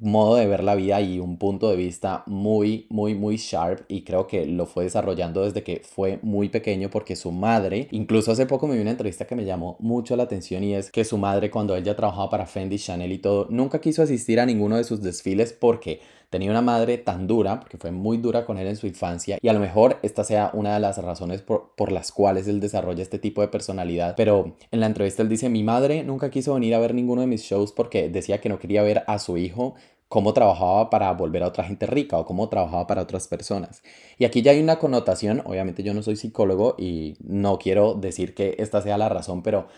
modo 0.00 0.36
de 0.36 0.46
ver 0.46 0.64
la 0.64 0.74
vida 0.74 1.00
y 1.00 1.18
un 1.18 1.36
punto 1.36 1.68
de 1.68 1.76
vista 1.76 2.24
muy, 2.26 2.86
muy, 2.88 3.14
muy 3.14 3.36
sharp 3.36 3.84
y 3.88 4.02
creo 4.02 4.26
que 4.26 4.46
lo 4.46 4.66
fue 4.66 4.84
desarrollando 4.84 5.44
desde 5.44 5.62
que 5.62 5.82
fue 5.84 6.18
muy 6.22 6.48
pequeño 6.48 6.88
porque 6.90 7.14
su 7.14 7.30
madre, 7.30 7.88
incluso 7.90 8.32
hace 8.32 8.46
poco 8.46 8.66
me 8.66 8.74
vi 8.74 8.80
una 8.80 8.92
entrevista 8.92 9.26
que 9.26 9.36
me 9.36 9.44
llamó 9.44 9.76
mucho 9.80 10.16
la 10.16 10.22
atención 10.22 10.64
y 10.64 10.74
es 10.74 10.90
que 10.90 11.04
su 11.04 11.18
madre 11.18 11.50
cuando 11.50 11.76
ella 11.76 11.94
trabajaba 11.94 12.30
para 12.30 12.46
Fendi, 12.46 12.78
Chanel 12.78 13.12
y 13.12 13.18
todo, 13.18 13.46
nunca 13.50 13.80
quiso 13.80 14.02
asistir 14.02 14.40
a 14.40 14.46
ninguno 14.46 14.76
de 14.76 14.84
sus 14.84 15.02
desfiles 15.02 15.52
porque 15.52 16.00
tenía 16.32 16.50
una 16.50 16.62
madre 16.62 16.96
tan 16.96 17.26
dura, 17.26 17.60
porque 17.60 17.76
fue 17.76 17.92
muy 17.92 18.16
dura 18.16 18.46
con 18.46 18.56
él 18.56 18.66
en 18.66 18.76
su 18.76 18.86
infancia, 18.86 19.38
y 19.40 19.48
a 19.48 19.52
lo 19.52 19.60
mejor 19.60 19.98
esta 20.02 20.24
sea 20.24 20.50
una 20.54 20.72
de 20.72 20.80
las 20.80 20.96
razones 20.96 21.42
por, 21.42 21.74
por, 21.76 21.92
las 21.92 22.10
cuales 22.10 22.48
él 22.48 22.58
desarrolla 22.58 23.02
este 23.02 23.18
tipo 23.18 23.42
de 23.42 23.48
personalidad. 23.48 24.14
Pero 24.16 24.56
en 24.70 24.80
la 24.80 24.86
entrevista 24.86 25.22
él 25.22 25.28
dice, 25.28 25.50
mi 25.50 25.62
madre 25.62 26.04
nunca 26.04 26.30
quiso 26.30 26.54
venir 26.54 26.74
a 26.74 26.78
ver 26.78 26.94
ninguno 26.94 27.20
de 27.20 27.26
mis 27.26 27.42
shows 27.42 27.72
porque 27.72 28.08
decía 28.08 28.40
que 28.40 28.48
no 28.48 28.58
quería 28.58 28.82
ver 28.82 29.04
a 29.06 29.18
su 29.18 29.36
hijo 29.36 29.74
cómo 30.08 30.32
trabajaba 30.32 30.88
para 30.88 31.12
volver 31.12 31.42
a 31.42 31.48
otra 31.48 31.64
gente 31.64 31.84
rica 31.86 32.16
o 32.16 32.24
cómo 32.24 32.48
trabajaba 32.48 32.86
para 32.86 33.02
otras 33.02 33.28
personas. 33.28 33.82
Y 34.16 34.24
aquí 34.24 34.40
ya 34.40 34.52
hay 34.52 34.62
una 34.62 34.78
connotación, 34.78 35.42
obviamente 35.44 35.82
yo 35.82 35.92
no 35.92 36.02
soy 36.02 36.16
psicólogo 36.16 36.76
y 36.78 37.16
no 37.20 37.58
quiero 37.58 37.92
decir 37.92 38.34
que 38.34 38.56
esta 38.58 38.80
sea 38.80 38.96
la 38.96 39.10
razón, 39.10 39.42
pero 39.42 39.68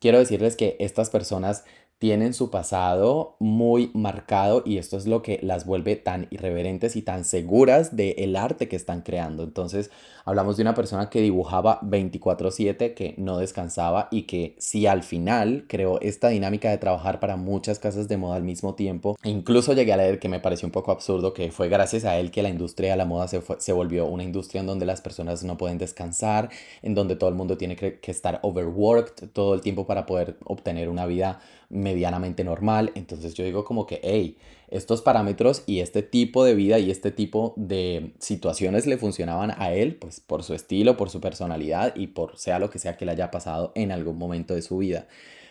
quiero 0.00 0.18
decirles 0.18 0.56
que 0.56 0.76
estas 0.80 1.10
personas 1.10 1.64
tienen 2.02 2.34
su 2.34 2.50
pasado 2.50 3.36
muy 3.38 3.92
marcado 3.94 4.64
y 4.66 4.78
esto 4.78 4.96
es 4.96 5.06
lo 5.06 5.22
que 5.22 5.38
las 5.40 5.64
vuelve 5.64 5.94
tan 5.94 6.26
irreverentes 6.30 6.96
y 6.96 7.02
tan 7.02 7.24
seguras 7.24 7.94
del 7.94 8.34
arte 8.34 8.66
que 8.66 8.74
están 8.74 9.02
creando. 9.02 9.44
Entonces, 9.44 9.92
hablamos 10.24 10.56
de 10.56 10.62
una 10.62 10.74
persona 10.74 11.10
que 11.10 11.20
dibujaba 11.20 11.80
24/7, 11.82 12.94
que 12.94 13.14
no 13.18 13.38
descansaba 13.38 14.08
y 14.10 14.22
que 14.22 14.54
si 14.58 14.86
al 14.86 15.02
final 15.02 15.64
creó 15.68 16.00
esta 16.00 16.28
dinámica 16.28 16.70
de 16.70 16.78
trabajar 16.78 17.20
para 17.20 17.36
muchas 17.36 17.78
casas 17.78 18.08
de 18.08 18.16
moda 18.16 18.36
al 18.36 18.42
mismo 18.42 18.74
tiempo, 18.74 19.16
incluso 19.24 19.72
llegué 19.72 19.92
a 19.92 19.96
leer 19.96 20.18
que 20.18 20.28
me 20.28 20.40
pareció 20.40 20.66
un 20.66 20.72
poco 20.72 20.92
absurdo 20.92 21.32
que 21.32 21.50
fue 21.50 21.68
gracias 21.68 22.04
a 22.04 22.18
él 22.18 22.30
que 22.30 22.42
la 22.42 22.48
industria 22.48 22.92
de 22.92 22.96
la 22.96 23.04
moda 23.04 23.28
se, 23.28 23.42
se 23.58 23.72
volvió 23.72 24.06
una 24.06 24.24
industria 24.24 24.60
en 24.60 24.66
donde 24.66 24.86
las 24.86 25.00
personas 25.00 25.44
no 25.44 25.56
pueden 25.56 25.78
descansar, 25.78 26.50
en 26.82 26.94
donde 26.94 27.16
todo 27.16 27.30
el 27.30 27.36
mundo 27.36 27.56
tiene 27.56 27.76
que, 27.76 27.98
que 28.00 28.10
estar 28.10 28.40
overworked 28.42 29.28
todo 29.30 29.54
el 29.54 29.60
tiempo 29.60 29.86
para 29.86 30.06
poder 30.06 30.36
obtener 30.44 30.88
una 30.88 31.06
vida 31.06 31.40
medianamente 31.72 32.44
normal. 32.44 32.92
Entonces 32.94 33.34
yo 33.34 33.44
digo 33.44 33.64
como 33.64 33.86
que, 33.86 34.00
hey, 34.02 34.36
estos 34.72 35.02
parámetros 35.02 35.62
y 35.66 35.80
este 35.80 36.02
tipo 36.02 36.44
de 36.44 36.54
vida 36.54 36.78
y 36.78 36.90
este 36.90 37.10
tipo 37.10 37.54
de 37.56 38.12
situaciones 38.18 38.86
le 38.86 38.98
funcionaban 38.98 39.52
a 39.56 39.72
él, 39.72 39.96
pues 39.96 40.20
por 40.20 40.42
su 40.42 40.54
estilo, 40.54 40.96
por 40.96 41.10
su 41.10 41.20
personalidad 41.20 41.94
y 41.94 42.08
por 42.08 42.38
sea 42.38 42.58
lo 42.58 42.70
que 42.70 42.78
sea 42.78 42.96
que 42.96 43.04
le 43.04 43.12
haya 43.12 43.30
pasado 43.30 43.72
en 43.74 43.92
algún 43.92 44.18
momento 44.18 44.54
de 44.54 44.62
su 44.62 44.78
vida. 44.78 45.06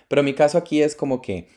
Pero 0.08 0.24
mi 0.24 0.34
caso 0.34 0.58
aquí 0.58 0.82
es 0.82 0.96
como 0.96 1.22
que 1.22 1.48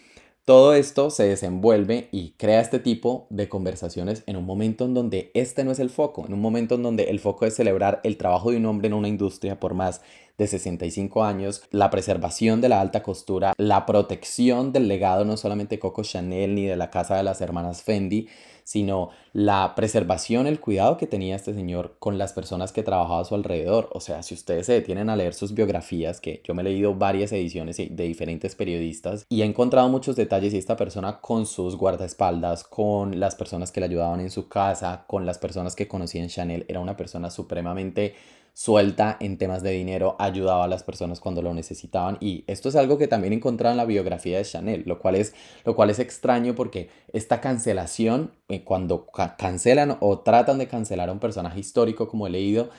todo 0.44 0.74
esto 0.74 1.08
se 1.08 1.24
desenvuelve 1.24 2.08
y 2.12 2.34
crea 2.36 2.60
este 2.60 2.78
tipo 2.78 3.26
de 3.30 3.48
conversaciones 3.48 4.22
en 4.26 4.36
un 4.36 4.44
momento 4.44 4.84
en 4.84 4.92
donde 4.92 5.30
este 5.32 5.64
no 5.64 5.70
es 5.70 5.78
el 5.78 5.88
foco, 5.88 6.26
en 6.26 6.34
un 6.34 6.40
momento 6.40 6.74
en 6.74 6.82
donde 6.82 7.04
el 7.04 7.18
foco 7.18 7.46
es 7.46 7.54
celebrar 7.54 8.02
el 8.04 8.18
trabajo 8.18 8.50
de 8.50 8.58
un 8.58 8.66
hombre 8.66 8.88
en 8.88 8.92
una 8.92 9.08
industria 9.08 9.58
por 9.58 9.72
más 9.72 10.02
de 10.38 10.46
65 10.46 11.24
años, 11.24 11.62
la 11.70 11.90
preservación 11.90 12.60
de 12.60 12.68
la 12.68 12.80
alta 12.80 13.02
costura, 13.02 13.54
la 13.56 13.86
protección 13.86 14.72
del 14.72 14.88
legado 14.88 15.24
no 15.24 15.36
solamente 15.36 15.76
de 15.76 15.80
Coco 15.80 16.02
Chanel 16.02 16.54
ni 16.54 16.66
de 16.66 16.76
la 16.76 16.90
casa 16.90 17.16
de 17.16 17.22
las 17.22 17.40
hermanas 17.40 17.82
Fendi, 17.82 18.28
sino 18.64 19.10
la 19.32 19.74
preservación, 19.76 20.46
el 20.46 20.58
cuidado 20.58 20.96
que 20.96 21.06
tenía 21.06 21.36
este 21.36 21.54
señor 21.54 21.96
con 21.98 22.18
las 22.18 22.32
personas 22.32 22.72
que 22.72 22.82
trabajaba 22.82 23.20
a 23.20 23.24
su 23.24 23.34
alrededor. 23.34 23.90
O 23.92 24.00
sea, 24.00 24.22
si 24.22 24.34
ustedes 24.34 24.66
se 24.66 24.72
detienen 24.72 25.10
a 25.10 25.16
leer 25.16 25.34
sus 25.34 25.54
biografías, 25.54 26.20
que 26.20 26.40
yo 26.44 26.54
me 26.54 26.62
he 26.62 26.64
leído 26.64 26.94
varias 26.94 27.30
ediciones 27.32 27.76
de 27.76 28.04
diferentes 28.04 28.54
periodistas 28.54 29.26
y 29.28 29.42
he 29.42 29.44
encontrado 29.44 29.88
muchos 29.88 30.16
detalles 30.16 30.54
y 30.54 30.58
esta 30.58 30.76
persona 30.76 31.20
con 31.20 31.46
sus 31.46 31.76
guardaespaldas, 31.76 32.64
con 32.64 33.20
las 33.20 33.36
personas 33.36 33.70
que 33.70 33.80
le 33.80 33.86
ayudaban 33.86 34.20
en 34.20 34.30
su 34.30 34.48
casa, 34.48 35.04
con 35.06 35.26
las 35.26 35.38
personas 35.38 35.76
que 35.76 35.86
conocía 35.86 36.22
en 36.22 36.30
Chanel, 36.30 36.64
era 36.66 36.80
una 36.80 36.96
persona 36.96 37.30
supremamente 37.30 38.14
suelta 38.54 39.16
en 39.20 39.36
temas 39.36 39.62
de 39.62 39.72
dinero, 39.72 40.14
ayudaba 40.18 40.64
a 40.64 40.68
las 40.68 40.84
personas 40.84 41.20
cuando 41.20 41.42
lo 41.42 41.52
necesitaban 41.52 42.16
y 42.20 42.44
esto 42.46 42.68
es 42.68 42.76
algo 42.76 42.96
que 42.96 43.08
también 43.08 43.32
encontraba 43.32 43.72
en 43.72 43.76
la 43.76 43.84
biografía 43.84 44.38
de 44.38 44.44
Chanel, 44.44 44.84
lo 44.86 45.00
cual 45.00 45.16
es, 45.16 45.34
lo 45.64 45.74
cual 45.74 45.90
es 45.90 45.98
extraño 45.98 46.54
porque 46.54 46.88
esta 47.12 47.40
cancelación, 47.40 48.32
eh, 48.48 48.62
cuando 48.62 49.06
cancelan 49.36 49.98
o 50.00 50.20
tratan 50.20 50.58
de 50.58 50.68
cancelar 50.68 51.08
a 51.08 51.12
un 51.12 51.18
personaje 51.18 51.58
histórico 51.60 52.08
como 52.08 52.28
he 52.28 52.30
leído, 52.30 52.70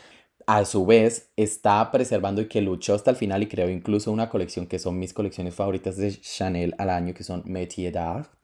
a 0.48 0.63
su 0.65 0.86
vez 0.86 1.32
está 1.36 1.91
preservando 1.91 2.41
y 2.41 2.48
que 2.48 2.62
luchó 2.62 2.94
hasta 2.94 3.12
el 3.12 3.17
final 3.17 3.44
y 3.44 3.48
creó 3.48 3.70
incluso 3.70 4.12
una 4.12 4.29
colección 4.29 4.67
que 4.67 4.79
son 4.79 5.00
mis 5.00 5.13
colecciones 5.13 5.55
favoritas 5.55 5.98
de 5.98 6.20
Chanel 6.22 6.75
al 6.77 6.89
año, 6.89 7.13
que 7.13 7.24
son 7.24 7.41
Métier 7.46 7.91
d'Art. 7.91 8.35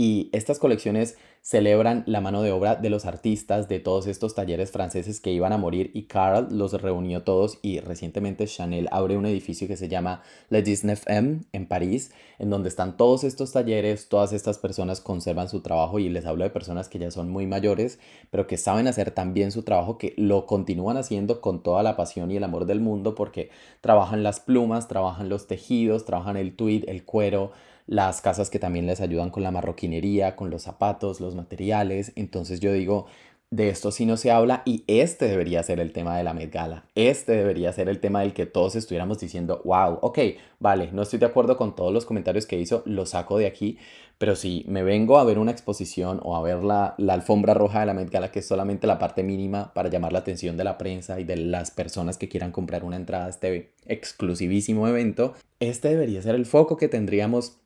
Y 0.00 0.30
estas 0.32 0.58
colecciones 0.58 1.18
celebran 1.42 2.04
la 2.06 2.22
mano 2.22 2.40
de 2.40 2.52
obra 2.52 2.74
de 2.74 2.88
los 2.88 3.04
artistas 3.04 3.68
de 3.68 3.80
todos 3.80 4.06
estos 4.06 4.34
talleres 4.34 4.70
franceses 4.70 5.20
que 5.20 5.30
iban 5.30 5.52
a 5.52 5.58
morir 5.58 5.90
y 5.92 6.04
Carl 6.04 6.48
los 6.50 6.72
reunió 6.80 7.22
todos 7.22 7.58
y 7.60 7.80
recientemente 7.80 8.46
Chanel 8.46 8.88
abre 8.92 9.18
un 9.18 9.26
edificio 9.26 9.68
que 9.68 9.76
se 9.76 9.88
llama 9.88 10.22
Le 10.48 10.64
19M 10.64 11.44
en 11.52 11.66
París, 11.68 12.12
en 12.38 12.48
donde 12.48 12.70
están 12.70 12.96
todos 12.96 13.24
estos 13.24 13.52
talleres, 13.52 14.08
todas 14.08 14.32
estas 14.32 14.56
personas 14.56 15.02
conservan 15.02 15.50
su 15.50 15.60
trabajo 15.60 15.98
y 15.98 16.08
les 16.08 16.24
hablo 16.24 16.44
de 16.44 16.50
personas 16.50 16.88
que 16.88 16.98
ya 16.98 17.10
son 17.10 17.28
muy 17.28 17.46
mayores, 17.46 17.98
pero 18.30 18.46
que 18.46 18.56
saben 18.56 18.88
hacer 18.88 19.10
tan 19.10 19.34
bien 19.34 19.52
su 19.52 19.64
trabajo 19.64 19.98
que 19.98 20.14
lo 20.16 20.46
continúan 20.46 20.96
haciendo 20.96 21.42
con 21.42 21.62
toda 21.62 21.82
la 21.82 21.96
pasión 21.96 22.30
y 22.30 22.38
el 22.38 22.44
amor 22.44 22.64
del 22.64 22.80
mundo 22.80 23.14
porque 23.14 23.50
trabajan 23.82 24.22
las 24.22 24.40
plumas, 24.40 24.88
trabajan 24.88 25.28
los 25.28 25.46
tejidos, 25.46 26.06
trabajan 26.06 26.38
el 26.38 26.56
tweed, 26.56 26.88
el 26.88 27.04
cuero, 27.04 27.52
las 27.90 28.20
casas 28.20 28.50
que 28.50 28.60
también 28.60 28.86
les 28.86 29.00
ayudan 29.00 29.30
con 29.30 29.42
la 29.42 29.50
marroquinería, 29.50 30.36
con 30.36 30.48
los 30.48 30.62
zapatos, 30.62 31.20
los 31.20 31.34
materiales. 31.34 32.12
Entonces 32.14 32.60
yo 32.60 32.72
digo, 32.72 33.06
de 33.50 33.68
esto 33.68 33.90
sí 33.90 34.06
no 34.06 34.16
se 34.16 34.30
habla 34.30 34.62
y 34.64 34.84
este 34.86 35.26
debería 35.26 35.60
ser 35.64 35.80
el 35.80 35.92
tema 35.92 36.16
de 36.16 36.22
la 36.22 36.32
Met 36.32 36.52
Gala. 36.52 36.84
Este 36.94 37.32
debería 37.32 37.72
ser 37.72 37.88
el 37.88 37.98
tema 37.98 38.20
del 38.20 38.32
que 38.32 38.46
todos 38.46 38.76
estuviéramos 38.76 39.18
diciendo, 39.18 39.60
wow, 39.64 39.98
ok, 40.02 40.20
vale, 40.60 40.90
no 40.92 41.02
estoy 41.02 41.18
de 41.18 41.26
acuerdo 41.26 41.56
con 41.56 41.74
todos 41.74 41.92
los 41.92 42.06
comentarios 42.06 42.46
que 42.46 42.60
hizo, 42.60 42.84
lo 42.86 43.06
saco 43.06 43.38
de 43.38 43.46
aquí, 43.46 43.76
pero 44.18 44.36
si 44.36 44.64
me 44.68 44.84
vengo 44.84 45.18
a 45.18 45.24
ver 45.24 45.40
una 45.40 45.50
exposición 45.50 46.20
o 46.22 46.36
a 46.36 46.42
ver 46.42 46.62
la, 46.62 46.94
la 46.96 47.14
alfombra 47.14 47.54
roja 47.54 47.80
de 47.80 47.86
la 47.86 47.94
Met 47.94 48.10
Gala, 48.10 48.30
que 48.30 48.38
es 48.38 48.46
solamente 48.46 48.86
la 48.86 49.00
parte 49.00 49.24
mínima 49.24 49.74
para 49.74 49.90
llamar 49.90 50.12
la 50.12 50.20
atención 50.20 50.56
de 50.56 50.62
la 50.62 50.78
prensa 50.78 51.18
y 51.18 51.24
de 51.24 51.38
las 51.38 51.72
personas 51.72 52.18
que 52.18 52.28
quieran 52.28 52.52
comprar 52.52 52.84
una 52.84 52.94
entrada 52.94 53.26
a 53.26 53.30
este 53.30 53.72
exclusivísimo 53.84 54.86
evento, 54.86 55.34
este 55.58 55.88
debería 55.88 56.22
ser 56.22 56.36
el 56.36 56.46
foco 56.46 56.76
que 56.76 56.86
tendríamos 56.86 57.56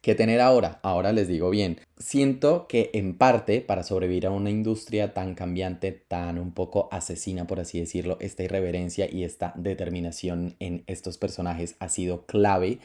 ¿Qué 0.00 0.14
tener 0.14 0.40
ahora? 0.40 0.80
Ahora 0.82 1.12
les 1.12 1.28
digo 1.28 1.50
bien, 1.50 1.78
siento 1.98 2.66
que 2.68 2.90
en 2.94 3.18
parte 3.18 3.60
para 3.60 3.82
sobrevivir 3.82 4.26
a 4.26 4.30
una 4.30 4.48
industria 4.48 5.12
tan 5.12 5.34
cambiante, 5.34 5.92
tan 5.92 6.38
un 6.38 6.52
poco 6.54 6.88
asesina, 6.90 7.46
por 7.46 7.60
así 7.60 7.78
decirlo, 7.78 8.16
esta 8.18 8.42
irreverencia 8.42 9.12
y 9.12 9.24
esta 9.24 9.52
determinación 9.56 10.56
en 10.58 10.84
estos 10.86 11.18
personajes 11.18 11.76
ha 11.80 11.90
sido 11.90 12.24
clave 12.24 12.78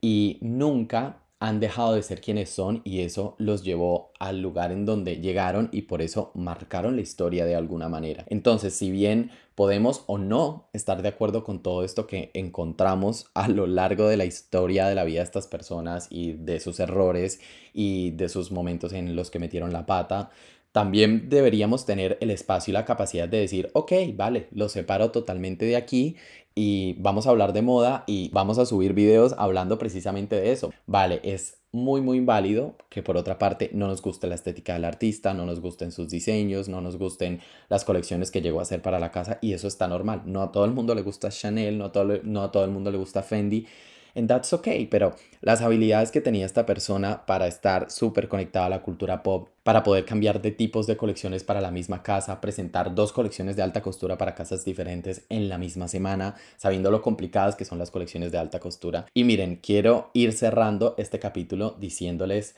y 0.00 0.38
nunca 0.40 1.24
han 1.42 1.58
dejado 1.58 1.94
de 1.94 2.04
ser 2.04 2.20
quienes 2.20 2.50
son 2.50 2.82
y 2.84 3.00
eso 3.00 3.34
los 3.36 3.64
llevó 3.64 4.12
al 4.20 4.40
lugar 4.40 4.70
en 4.70 4.86
donde 4.86 5.16
llegaron 5.16 5.70
y 5.72 5.82
por 5.82 6.00
eso 6.00 6.30
marcaron 6.36 6.94
la 6.94 7.02
historia 7.02 7.44
de 7.44 7.56
alguna 7.56 7.88
manera. 7.88 8.24
Entonces, 8.28 8.74
si 8.74 8.92
bien 8.92 9.32
podemos 9.56 10.04
o 10.06 10.18
no 10.18 10.68
estar 10.72 11.02
de 11.02 11.08
acuerdo 11.08 11.42
con 11.42 11.60
todo 11.60 11.82
esto 11.82 12.06
que 12.06 12.30
encontramos 12.34 13.26
a 13.34 13.48
lo 13.48 13.66
largo 13.66 14.06
de 14.06 14.16
la 14.16 14.24
historia 14.24 14.86
de 14.86 14.94
la 14.94 15.02
vida 15.02 15.18
de 15.18 15.24
estas 15.24 15.48
personas 15.48 16.06
y 16.10 16.34
de 16.34 16.60
sus 16.60 16.78
errores 16.78 17.40
y 17.74 18.12
de 18.12 18.28
sus 18.28 18.52
momentos 18.52 18.92
en 18.92 19.16
los 19.16 19.32
que 19.32 19.40
metieron 19.40 19.72
la 19.72 19.84
pata, 19.84 20.30
también 20.72 21.28
deberíamos 21.28 21.84
tener 21.84 22.18
el 22.20 22.30
espacio 22.30 22.72
y 22.72 22.74
la 22.74 22.86
capacidad 22.86 23.28
de 23.28 23.38
decir, 23.38 23.70
ok, 23.74 23.92
vale, 24.14 24.48
lo 24.52 24.68
separo 24.68 25.10
totalmente 25.10 25.66
de 25.66 25.76
aquí 25.76 26.16
y 26.54 26.94
vamos 26.94 27.26
a 27.26 27.30
hablar 27.30 27.52
de 27.52 27.62
moda 27.62 28.04
y 28.06 28.30
vamos 28.30 28.58
a 28.58 28.66
subir 28.66 28.94
videos 28.94 29.34
hablando 29.38 29.78
precisamente 29.78 30.36
de 30.36 30.52
eso. 30.52 30.72
Vale, 30.86 31.20
es 31.24 31.58
muy 31.72 32.02
muy 32.02 32.20
válido 32.20 32.76
que 32.90 33.02
por 33.02 33.16
otra 33.16 33.38
parte 33.38 33.70
no 33.72 33.86
nos 33.86 34.02
guste 34.02 34.26
la 34.26 34.34
estética 34.34 34.74
del 34.74 34.84
artista, 34.84 35.32
no 35.32 35.46
nos 35.46 35.60
gusten 35.60 35.90
sus 35.90 36.10
diseños, 36.10 36.68
no 36.68 36.82
nos 36.82 36.98
gusten 36.98 37.40
las 37.68 37.84
colecciones 37.84 38.30
que 38.30 38.42
llegó 38.42 38.58
a 38.58 38.62
hacer 38.62 38.82
para 38.82 38.98
la 38.98 39.10
casa 39.10 39.38
y 39.40 39.54
eso 39.54 39.68
está 39.68 39.88
normal. 39.88 40.22
No 40.26 40.42
a 40.42 40.52
todo 40.52 40.64
el 40.66 40.72
mundo 40.72 40.94
le 40.94 41.02
gusta 41.02 41.30
Chanel, 41.30 41.78
no 41.78 41.86
a 41.86 41.92
todo, 41.92 42.20
no 42.24 42.42
a 42.42 42.52
todo 42.52 42.64
el 42.64 42.70
mundo 42.70 42.90
le 42.90 42.98
gusta 42.98 43.22
Fendi 43.22 43.66
and 44.14 44.28
that's 44.28 44.52
okay, 44.52 44.86
pero 44.86 45.14
las 45.40 45.60
habilidades 45.62 46.10
que 46.10 46.20
tenía 46.20 46.46
esta 46.46 46.66
persona 46.66 47.24
para 47.26 47.46
estar 47.46 47.90
súper 47.90 48.28
conectada 48.28 48.66
a 48.66 48.70
la 48.70 48.82
cultura 48.82 49.22
pop, 49.22 49.48
para 49.62 49.82
poder 49.82 50.04
cambiar 50.04 50.42
de 50.42 50.50
tipos 50.50 50.86
de 50.86 50.96
colecciones 50.96 51.44
para 51.44 51.60
la 51.60 51.70
misma 51.70 52.02
casa, 52.02 52.40
presentar 52.40 52.94
dos 52.94 53.12
colecciones 53.12 53.56
de 53.56 53.62
alta 53.62 53.82
costura 53.82 54.18
para 54.18 54.34
casas 54.34 54.64
diferentes 54.64 55.24
en 55.28 55.48
la 55.48 55.58
misma 55.58 55.88
semana, 55.88 56.34
sabiendo 56.56 56.90
lo 56.90 57.02
complicadas 57.02 57.56
que 57.56 57.64
son 57.64 57.78
las 57.78 57.90
colecciones 57.90 58.32
de 58.32 58.38
alta 58.38 58.60
costura. 58.60 59.06
Y 59.14 59.24
miren, 59.24 59.56
quiero 59.56 60.10
ir 60.14 60.32
cerrando 60.32 60.94
este 60.98 61.18
capítulo 61.18 61.76
diciéndoles 61.78 62.54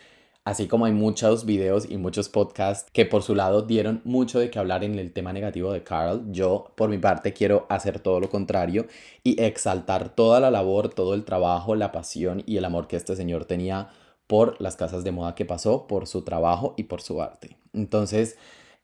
Así 0.47 0.69
como 0.69 0.85
hay 0.85 0.93
muchos 0.93 1.47
videos 1.47 1.91
y 1.91 1.97
muchos 1.97 2.29
podcasts 2.29 2.91
que 2.93 3.07
por 3.07 3.23
su 3.23 3.35
lado 3.35 3.63
dieron 3.63 4.03
mucho 4.05 4.39
de 4.39 4.51
qué 4.51 4.59
hablar 4.59 4.85
en 4.85 4.99
el 4.99 5.11
tema 5.11 5.33
negativo 5.33 5.73
de 5.73 5.83
Carl, 5.83 6.23
yo 6.33 6.71
por 6.75 6.91
mi 6.91 6.99
parte 6.99 7.33
quiero 7.33 7.65
hacer 7.71 7.99
todo 7.99 8.21
lo 8.21 8.29
contrario 8.29 8.87
y 9.23 9.43
exaltar 9.43 10.15
toda 10.15 10.41
la 10.41 10.51
labor, 10.51 10.91
todo 10.91 11.15
el 11.15 11.25
trabajo, 11.25 11.77
la 11.77 11.93
pasión 11.93 12.43
y 12.45 12.59
el 12.59 12.67
amor 12.67 12.89
que 12.89 12.97
este 12.97 13.17
señor 13.17 13.47
tenía 13.47 13.89
por 14.27 14.61
las 14.61 14.77
casas 14.77 15.03
de 15.03 15.13
moda 15.13 15.35
que 15.35 15.47
pasó, 15.47 15.87
por 15.87 16.07
su 16.07 16.25
trabajo 16.25 16.75
y 16.77 16.85
por 16.85 17.01
su 17.01 17.23
arte. 17.23 17.57
Entonces, 17.73 18.37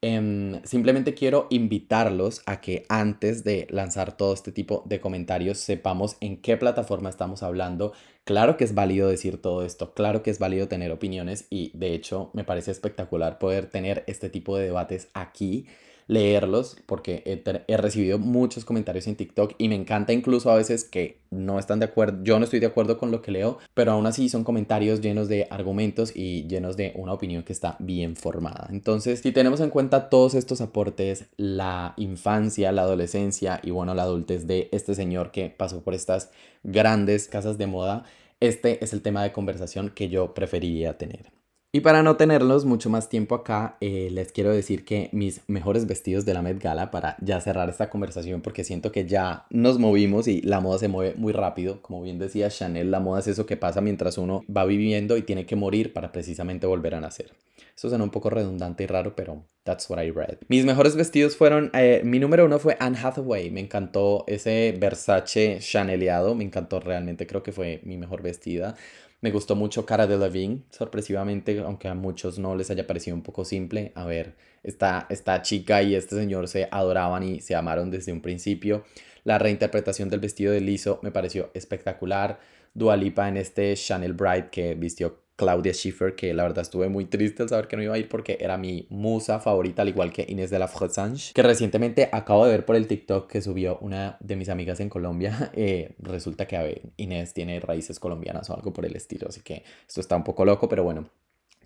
Em, 0.03 0.63
simplemente 0.65 1.13
quiero 1.13 1.47
invitarlos 1.51 2.43
a 2.47 2.63
que 2.63 2.87
antes 2.89 3.45
de 3.45 3.67
lanzar 3.69 4.17
todo 4.17 4.33
este 4.33 4.51
tipo 4.51 4.83
de 4.87 4.99
comentarios 4.99 5.59
sepamos 5.59 6.17
en 6.21 6.41
qué 6.41 6.57
plataforma 6.57 7.11
estamos 7.11 7.43
hablando. 7.43 7.93
Claro 8.25 8.57
que 8.57 8.65
es 8.65 8.75
válido 8.75 9.09
decir 9.09 9.43
todo 9.43 9.63
esto, 9.63 9.93
claro 9.93 10.23
que 10.23 10.31
es 10.31 10.39
válido 10.39 10.69
tener 10.69 10.91
opiniones 10.91 11.47
y 11.51 11.71
de 11.77 11.93
hecho 11.93 12.31
me 12.33 12.45
parece 12.45 12.71
espectacular 12.71 13.39
poder 13.39 13.67
tener 13.67 14.05
este 14.07 14.31
tipo 14.31 14.57
de 14.57 14.65
debates 14.65 15.09
aquí 15.13 15.67
leerlos 16.11 16.77
porque 16.87 17.23
he, 17.25 17.77
recibido 17.77 18.19
muchos 18.19 18.65
comentarios 18.65 19.07
en 19.07 19.15
TikTok 19.15 19.55
y 19.59 19.69
me 19.69 19.77
encanta 19.77 20.13
incluso 20.13 20.51
a 20.51 20.57
veces 20.57 20.83
que 20.83 21.21
no 21.31 21.61
están 21.61 21.79
de 21.79 21.85
acuerdo, 21.85 22.19
yo 22.25 22.37
no 22.41 22.45
estoy 22.45 22.59
de 22.59 22.67
acuerdo 22.67 22.99
con 22.99 23.13
lo 23.13 23.23
que 23.23 23.31
leo, 23.31 23.59
pero 23.75 23.93
aún 23.93 24.07
así 24.07 24.29
son 24.29 24.43
comentarios 24.43 25.01
llenos 25.01 25.29
de 25.29 25.47
argumentos 25.51 26.11
y 26.15 26.49
llenos 26.49 26.77
de 26.77 26.93
una 26.97 27.13
opinión 27.13 27.45
que 27.45 27.53
está 27.53 27.77
bien 27.79 28.17
formada. 28.17 28.67
Entonces, 28.71 29.21
si 29.21 29.31
tenemos 29.31 29.61
en 29.61 29.71
cuenta 29.71 30.11
todos 30.11 30.35
estos 30.35 30.61
aportes, 30.61 31.27
la 31.37 31.95
infancia, 31.97 32.73
la 32.73 32.83
adolescencia 32.83 33.61
y 33.63 33.71
bueno, 33.71 33.95
la 33.95 34.03
adultez 34.03 34.49
de 34.49 34.69
este 34.73 34.97
señor 34.97 35.31
que 35.31 35.49
pasó 35.49 35.83
por 35.83 35.95
estas 35.95 36.33
grandes 36.65 37.29
casas 37.29 37.57
de 37.57 37.69
moda, 37.69 38.03
este 38.41 38.83
es 38.83 38.93
el 38.93 39.03
tema 39.03 39.23
de 39.23 39.31
conversación 39.31 39.91
que 39.91 40.09
yo 40.09 40.35
preferiría 40.35 40.99
tener. 40.99 41.40
Y 41.73 41.81
para 41.81 42.03
no 42.03 42.17
tenerlos 42.17 42.65
mucho 42.65 42.91
más 42.91 43.09
tiempo 43.09 43.37
acá, 43.37 43.77
eh, 43.81 44.09
les 44.11 44.33
quiero 44.33 44.51
decir 44.51 44.85
que 44.85 45.09
mis 45.13 45.43
mejores 45.47 45.87
vestidos 45.87 46.25
de 46.25 46.35
la 46.35 46.43
Met 46.43 46.61
Gala, 46.61 46.91
para 46.91 47.17
ya 47.21 47.41
cerrar 47.41 47.69
esta 47.69 47.89
conversación, 47.89 48.41
porque 48.41 48.65
siento 48.65 48.91
que 48.91 49.07
ya 49.07 49.47
nos 49.51 49.79
movimos 49.79 50.27
y 50.27 50.43
la 50.43 50.59
moda 50.59 50.81
se 50.81 50.89
mueve 50.89 51.15
muy 51.17 51.33
rápido. 51.33 51.81
Como 51.81 52.03
bien 52.03 52.19
decía 52.19 52.51
Chanel, 52.51 52.91
la 52.91 52.99
moda 52.99 53.21
es 53.21 53.29
eso 53.29 53.47
que 53.47 53.57
pasa 53.57 53.81
mientras 53.81 54.19
uno 54.19 54.43
va 54.55 54.65
viviendo 54.65 55.17
y 55.17 55.23
tiene 55.23 55.47
que 55.47 55.55
morir 55.55 55.93
para 55.93 56.11
precisamente 56.11 56.67
volver 56.67 56.97
a 56.97 57.01
nacer. 57.01 57.31
Eso 57.77 57.89
suena 57.89 58.03
un 58.03 58.11
poco 58.11 58.31
redundante 58.31 58.83
y 58.83 58.87
raro, 58.89 59.15
pero 59.15 59.45
that's 59.63 59.89
what 59.89 60.03
I 60.03 60.11
read. 60.11 60.39
Mis 60.49 60.65
mejores 60.65 60.97
vestidos 60.97 61.37
fueron, 61.37 61.71
eh, 61.73 62.03
mi 62.05 62.19
número 62.19 62.47
uno 62.47 62.59
fue 62.59 62.77
Anne 62.81 62.99
Hathaway. 63.01 63.53
Me 63.53 63.61
encantó 63.61 64.25
ese 64.27 64.75
Versace 64.77 65.59
Chaneleado, 65.61 66.35
me 66.35 66.43
encantó 66.43 66.81
realmente, 66.81 67.29
creo 67.29 67.45
que 67.45 67.53
fue 67.53 67.81
mi 67.85 67.97
mejor 67.97 68.23
vestida. 68.23 68.75
Me 69.23 69.31
gustó 69.31 69.55
mucho 69.55 69.85
Cara 69.85 70.07
de 70.07 70.17
Levine, 70.17 70.63
sorpresivamente, 70.71 71.59
aunque 71.61 71.89
a 71.89 71.95
muchos 71.95 72.39
no 72.39 72.57
les 72.57 72.71
haya 72.71 72.87
parecido 72.87 73.15
un 73.15 73.23
poco 73.23 73.45
simple. 73.45 73.93
A 73.95 74.07
ver, 74.07 74.35
esta, 74.63 75.07
esta 75.11 75.43
chica 75.43 75.83
y 75.83 75.95
este 75.95 76.17
señor 76.17 76.49
se 76.49 76.69
adoraban 76.71 77.23
y 77.23 77.41
se 77.41 77.55
amaron 77.55 77.91
desde 77.91 78.13
un 78.13 78.23
principio. 78.23 78.85
La 79.25 79.39
reinterpretación 79.39 80.09
del 80.09 80.21
vestido 80.21 80.53
de 80.53 80.63
liso 80.63 81.01
me 81.03 81.11
pareció 81.11 81.51
espectacular. 81.53 82.41
Dualipa 82.73 83.29
en 83.29 83.37
este 83.37 83.75
Chanel 83.75 84.15
Bright 84.15 84.49
que 84.49 84.75
vistió 84.75 85.21
Claudia 85.41 85.73
Schiffer, 85.73 86.15
que 86.15 86.35
la 86.35 86.43
verdad 86.43 86.61
estuve 86.61 86.91
muy 86.91 87.07
triste 87.07 87.43
al 87.43 87.49
saber 87.49 87.67
que 87.67 87.75
no 87.75 87.83
iba 87.83 87.95
a 87.95 87.99
ir 87.99 88.11
porque 88.11 88.37
era 88.39 88.59
mi 88.59 88.87
musa 88.91 89.41
favorita, 89.41 89.81
al 89.81 89.89
igual 89.89 90.13
que 90.13 90.27
Inés 90.29 90.51
de 90.51 90.59
la 90.59 90.69
Frosange, 90.69 91.33
que 91.33 91.43
recientemente 91.43 92.11
acabo 92.13 92.45
de 92.45 92.53
ver 92.53 92.67
por 92.67 92.77
el 92.77 92.87
TikTok 92.87 93.27
que 93.27 93.41
subió 93.41 93.79
una 93.81 94.19
de 94.21 94.37
mis 94.37 94.51
amigas 94.51 94.81
en 94.81 94.91
Colombia. 94.91 95.51
Eh, 95.63 95.95
resulta 95.99 96.47
que 96.47 96.57
a 96.57 96.65
Inés 96.97 97.35
tiene 97.35 97.61
raíces 97.61 97.99
colombianas 97.99 98.49
o 98.49 98.55
algo 98.55 98.73
por 98.73 98.87
el 98.87 98.97
estilo, 98.97 99.29
así 99.29 99.43
que 99.43 99.65
esto 99.87 100.01
está 100.01 100.17
un 100.17 100.25
poco 100.25 100.45
loco, 100.45 100.69
pero 100.69 100.85
bueno, 100.85 101.11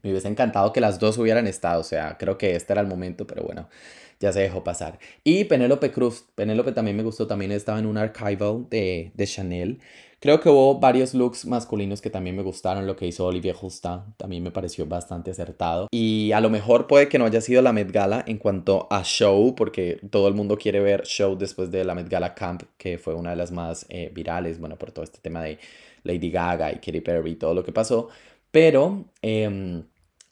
me 0.05 0.11
hubiese 0.11 0.29
encantado 0.29 0.73
que 0.73 0.81
las 0.81 1.01
dos 1.01 1.19
hubieran 1.19 1.47
estado, 1.49 1.81
o 1.81 1.85
sea, 1.85 2.17
creo 2.19 2.39
que 2.39 2.55
este 2.55 2.73
era 2.73 2.83
el 2.83 2.87
momento, 2.87 3.27
pero 3.27 3.43
bueno, 3.43 3.69
ya 4.21 4.33
se 4.33 4.41
dejó 4.41 4.63
pasar. 4.63 4.99
Y 5.25 5.45
Penélope 5.45 5.91
Cruz, 5.91 6.25
Penélope 6.35 6.73
también 6.73 6.97
me 6.97 7.03
gustó, 7.03 7.27
también 7.27 7.51
estaba 7.53 7.79
en 7.79 7.87
un 7.87 7.99
archival 7.99 8.67
de, 8.71 9.13
de 9.15 9.27
Chanel. 9.27 9.81
Creo 10.25 10.41
que 10.41 10.49
hubo 10.49 10.81
varios 10.81 11.13
looks 11.13 11.45
masculinos 11.45 12.01
que 12.01 12.09
también 12.09 12.35
me 12.35 12.43
gustaron. 12.43 12.87
Lo 12.87 12.97
que 12.97 13.07
hizo 13.07 13.27
Olivier 13.27 13.55
Justa 13.55 14.07
también 14.17 14.43
me 14.43 14.51
pareció 14.51 14.87
bastante 14.87 15.31
acertado. 15.31 15.89
Y 15.91 16.33
a 16.33 16.41
lo 16.41 16.49
mejor 16.49 16.87
puede 16.87 17.11
que 17.11 17.19
no 17.19 17.27
haya 17.27 17.43
sido 17.43 17.61
la 17.61 17.75
Met 17.75 17.93
Gala 17.93 18.25
en 18.27 18.39
cuanto 18.39 18.89
a 18.91 19.03
show, 19.05 19.55
porque 19.55 20.01
todo 20.11 20.29
el 20.29 20.33
mundo 20.33 20.57
quiere 20.57 20.81
ver 20.81 21.03
show 21.03 21.37
después 21.37 21.71
de 21.71 21.85
la 21.85 21.95
Met 21.95 22.09
Gala 22.09 22.35
Camp, 22.35 22.63
que 22.79 22.97
fue 22.97 23.13
una 23.15 23.31
de 23.31 23.37
las 23.37 23.53
más 23.53 23.85
eh, 23.91 24.11
virales, 24.15 24.59
bueno, 24.59 24.79
por 24.79 24.93
todo 24.93 25.05
este 25.05 25.19
tema 25.19 25.43
de 25.43 25.59
Lady 26.05 26.31
Gaga 26.31 26.73
y 26.73 26.77
Katy 26.77 27.03
Perry 27.03 27.33
y 27.33 27.37
todo 27.37 27.53
lo 27.53 27.63
que 27.63 27.73
pasó. 27.73 28.09
Pero... 28.51 29.05
Em, 29.21 29.85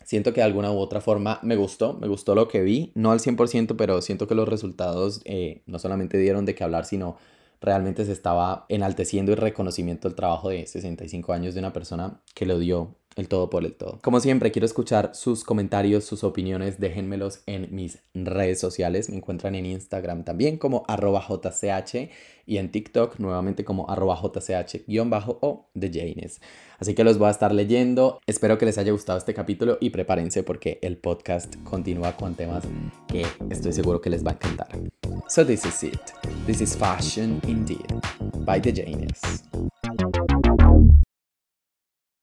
siento 0.05 0.33
que 0.33 0.41
de 0.41 0.45
alguna 0.45 0.73
u 0.73 0.79
otra 0.79 1.01
forma 1.01 1.39
me 1.43 1.57
gustó, 1.57 1.95
me 1.95 2.09
gustó 2.09 2.35
lo 2.35 2.49
que 2.49 2.63
vi, 2.63 2.93
no 2.95 3.13
al 3.13 3.21
100%, 3.21 3.77
pero 3.77 4.03
siento 4.03 4.27
que 4.27 4.35
los 4.35 4.49
resultados 4.49 5.21
eh, 5.25 5.63
no 5.67 5.79
solamente 5.79 6.19
dieron 6.19 6.45
de 6.45 6.55
qué 6.55 6.65
hablar, 6.65 6.85
sino 6.85 7.17
realmente 7.61 8.05
se 8.05 8.13
estaba 8.13 8.67
enalteciendo 8.69 9.33
el 9.33 9.39
reconocimiento 9.39 10.09
del 10.09 10.17
trabajo 10.17 10.49
de 10.49 10.67
65 10.67 11.33
años 11.33 11.55
de 11.55 11.61
una 11.61 11.73
persona 11.73 12.21
que 12.35 12.45
lo 12.45 12.59
dio 12.59 12.97
el 13.17 13.29
todo 13.29 13.51
por 13.51 13.65
el 13.65 13.75
todo. 13.75 13.99
Como 14.03 14.21
siempre, 14.21 14.53
quiero 14.53 14.67
escuchar 14.67 15.15
sus 15.15 15.45
comentarios, 15.45 16.05
sus 16.05 16.25
opiniones, 16.25 16.81
déjenmelos 16.81 17.43
en 17.47 17.75
mis 17.75 17.99
redes 18.15 18.61
sociales. 18.61 19.11
Me 19.11 19.17
encuentran 19.17 19.55
en 19.55 19.67
Instagram 19.67 20.25
también 20.25 20.59
como 20.59 20.85
arroba 20.89 21.21
jch 21.21 22.11
y 22.47 22.57
en 22.57 22.71
TikTok 22.71 23.19
nuevamente 23.19 23.65
como 23.65 23.89
arroba 23.91 24.17
jch-o 24.17 25.69
de 25.75 25.89
Janes. 25.89 26.41
Así 26.79 26.95
que 26.95 27.05
los 27.05 27.19
voy 27.19 27.29
a 27.29 27.31
estar 27.31 27.55
leyendo. 27.55 28.19
Espero 28.27 28.59
que 28.59 28.67
les 28.67 28.79
haya 28.79 28.93
gustado 28.93 29.19
este 29.19 29.35
capítulo 29.35 29.79
y 29.81 29.91
prepárense 29.91 30.43
porque 30.43 30.79
el 30.83 30.97
podcast 30.97 31.55
continúa 31.63 32.17
con 32.17 32.35
temas 32.35 32.65
que 33.07 33.25
estoy 33.51 33.73
seguro 33.73 34.01
que 34.01 34.11
les 34.11 34.25
va 34.25 34.33
a 34.33 34.35
encantar. 34.35 34.69
So 35.29 35.47
this 35.47 35.65
is 35.65 35.83
it. 35.85 36.01
This 36.47 36.61
is 36.61 36.77
fashion 36.77 37.41
indeed 37.47 37.87
by 38.45 38.61
the 38.61 38.73
Janes. 38.73 39.45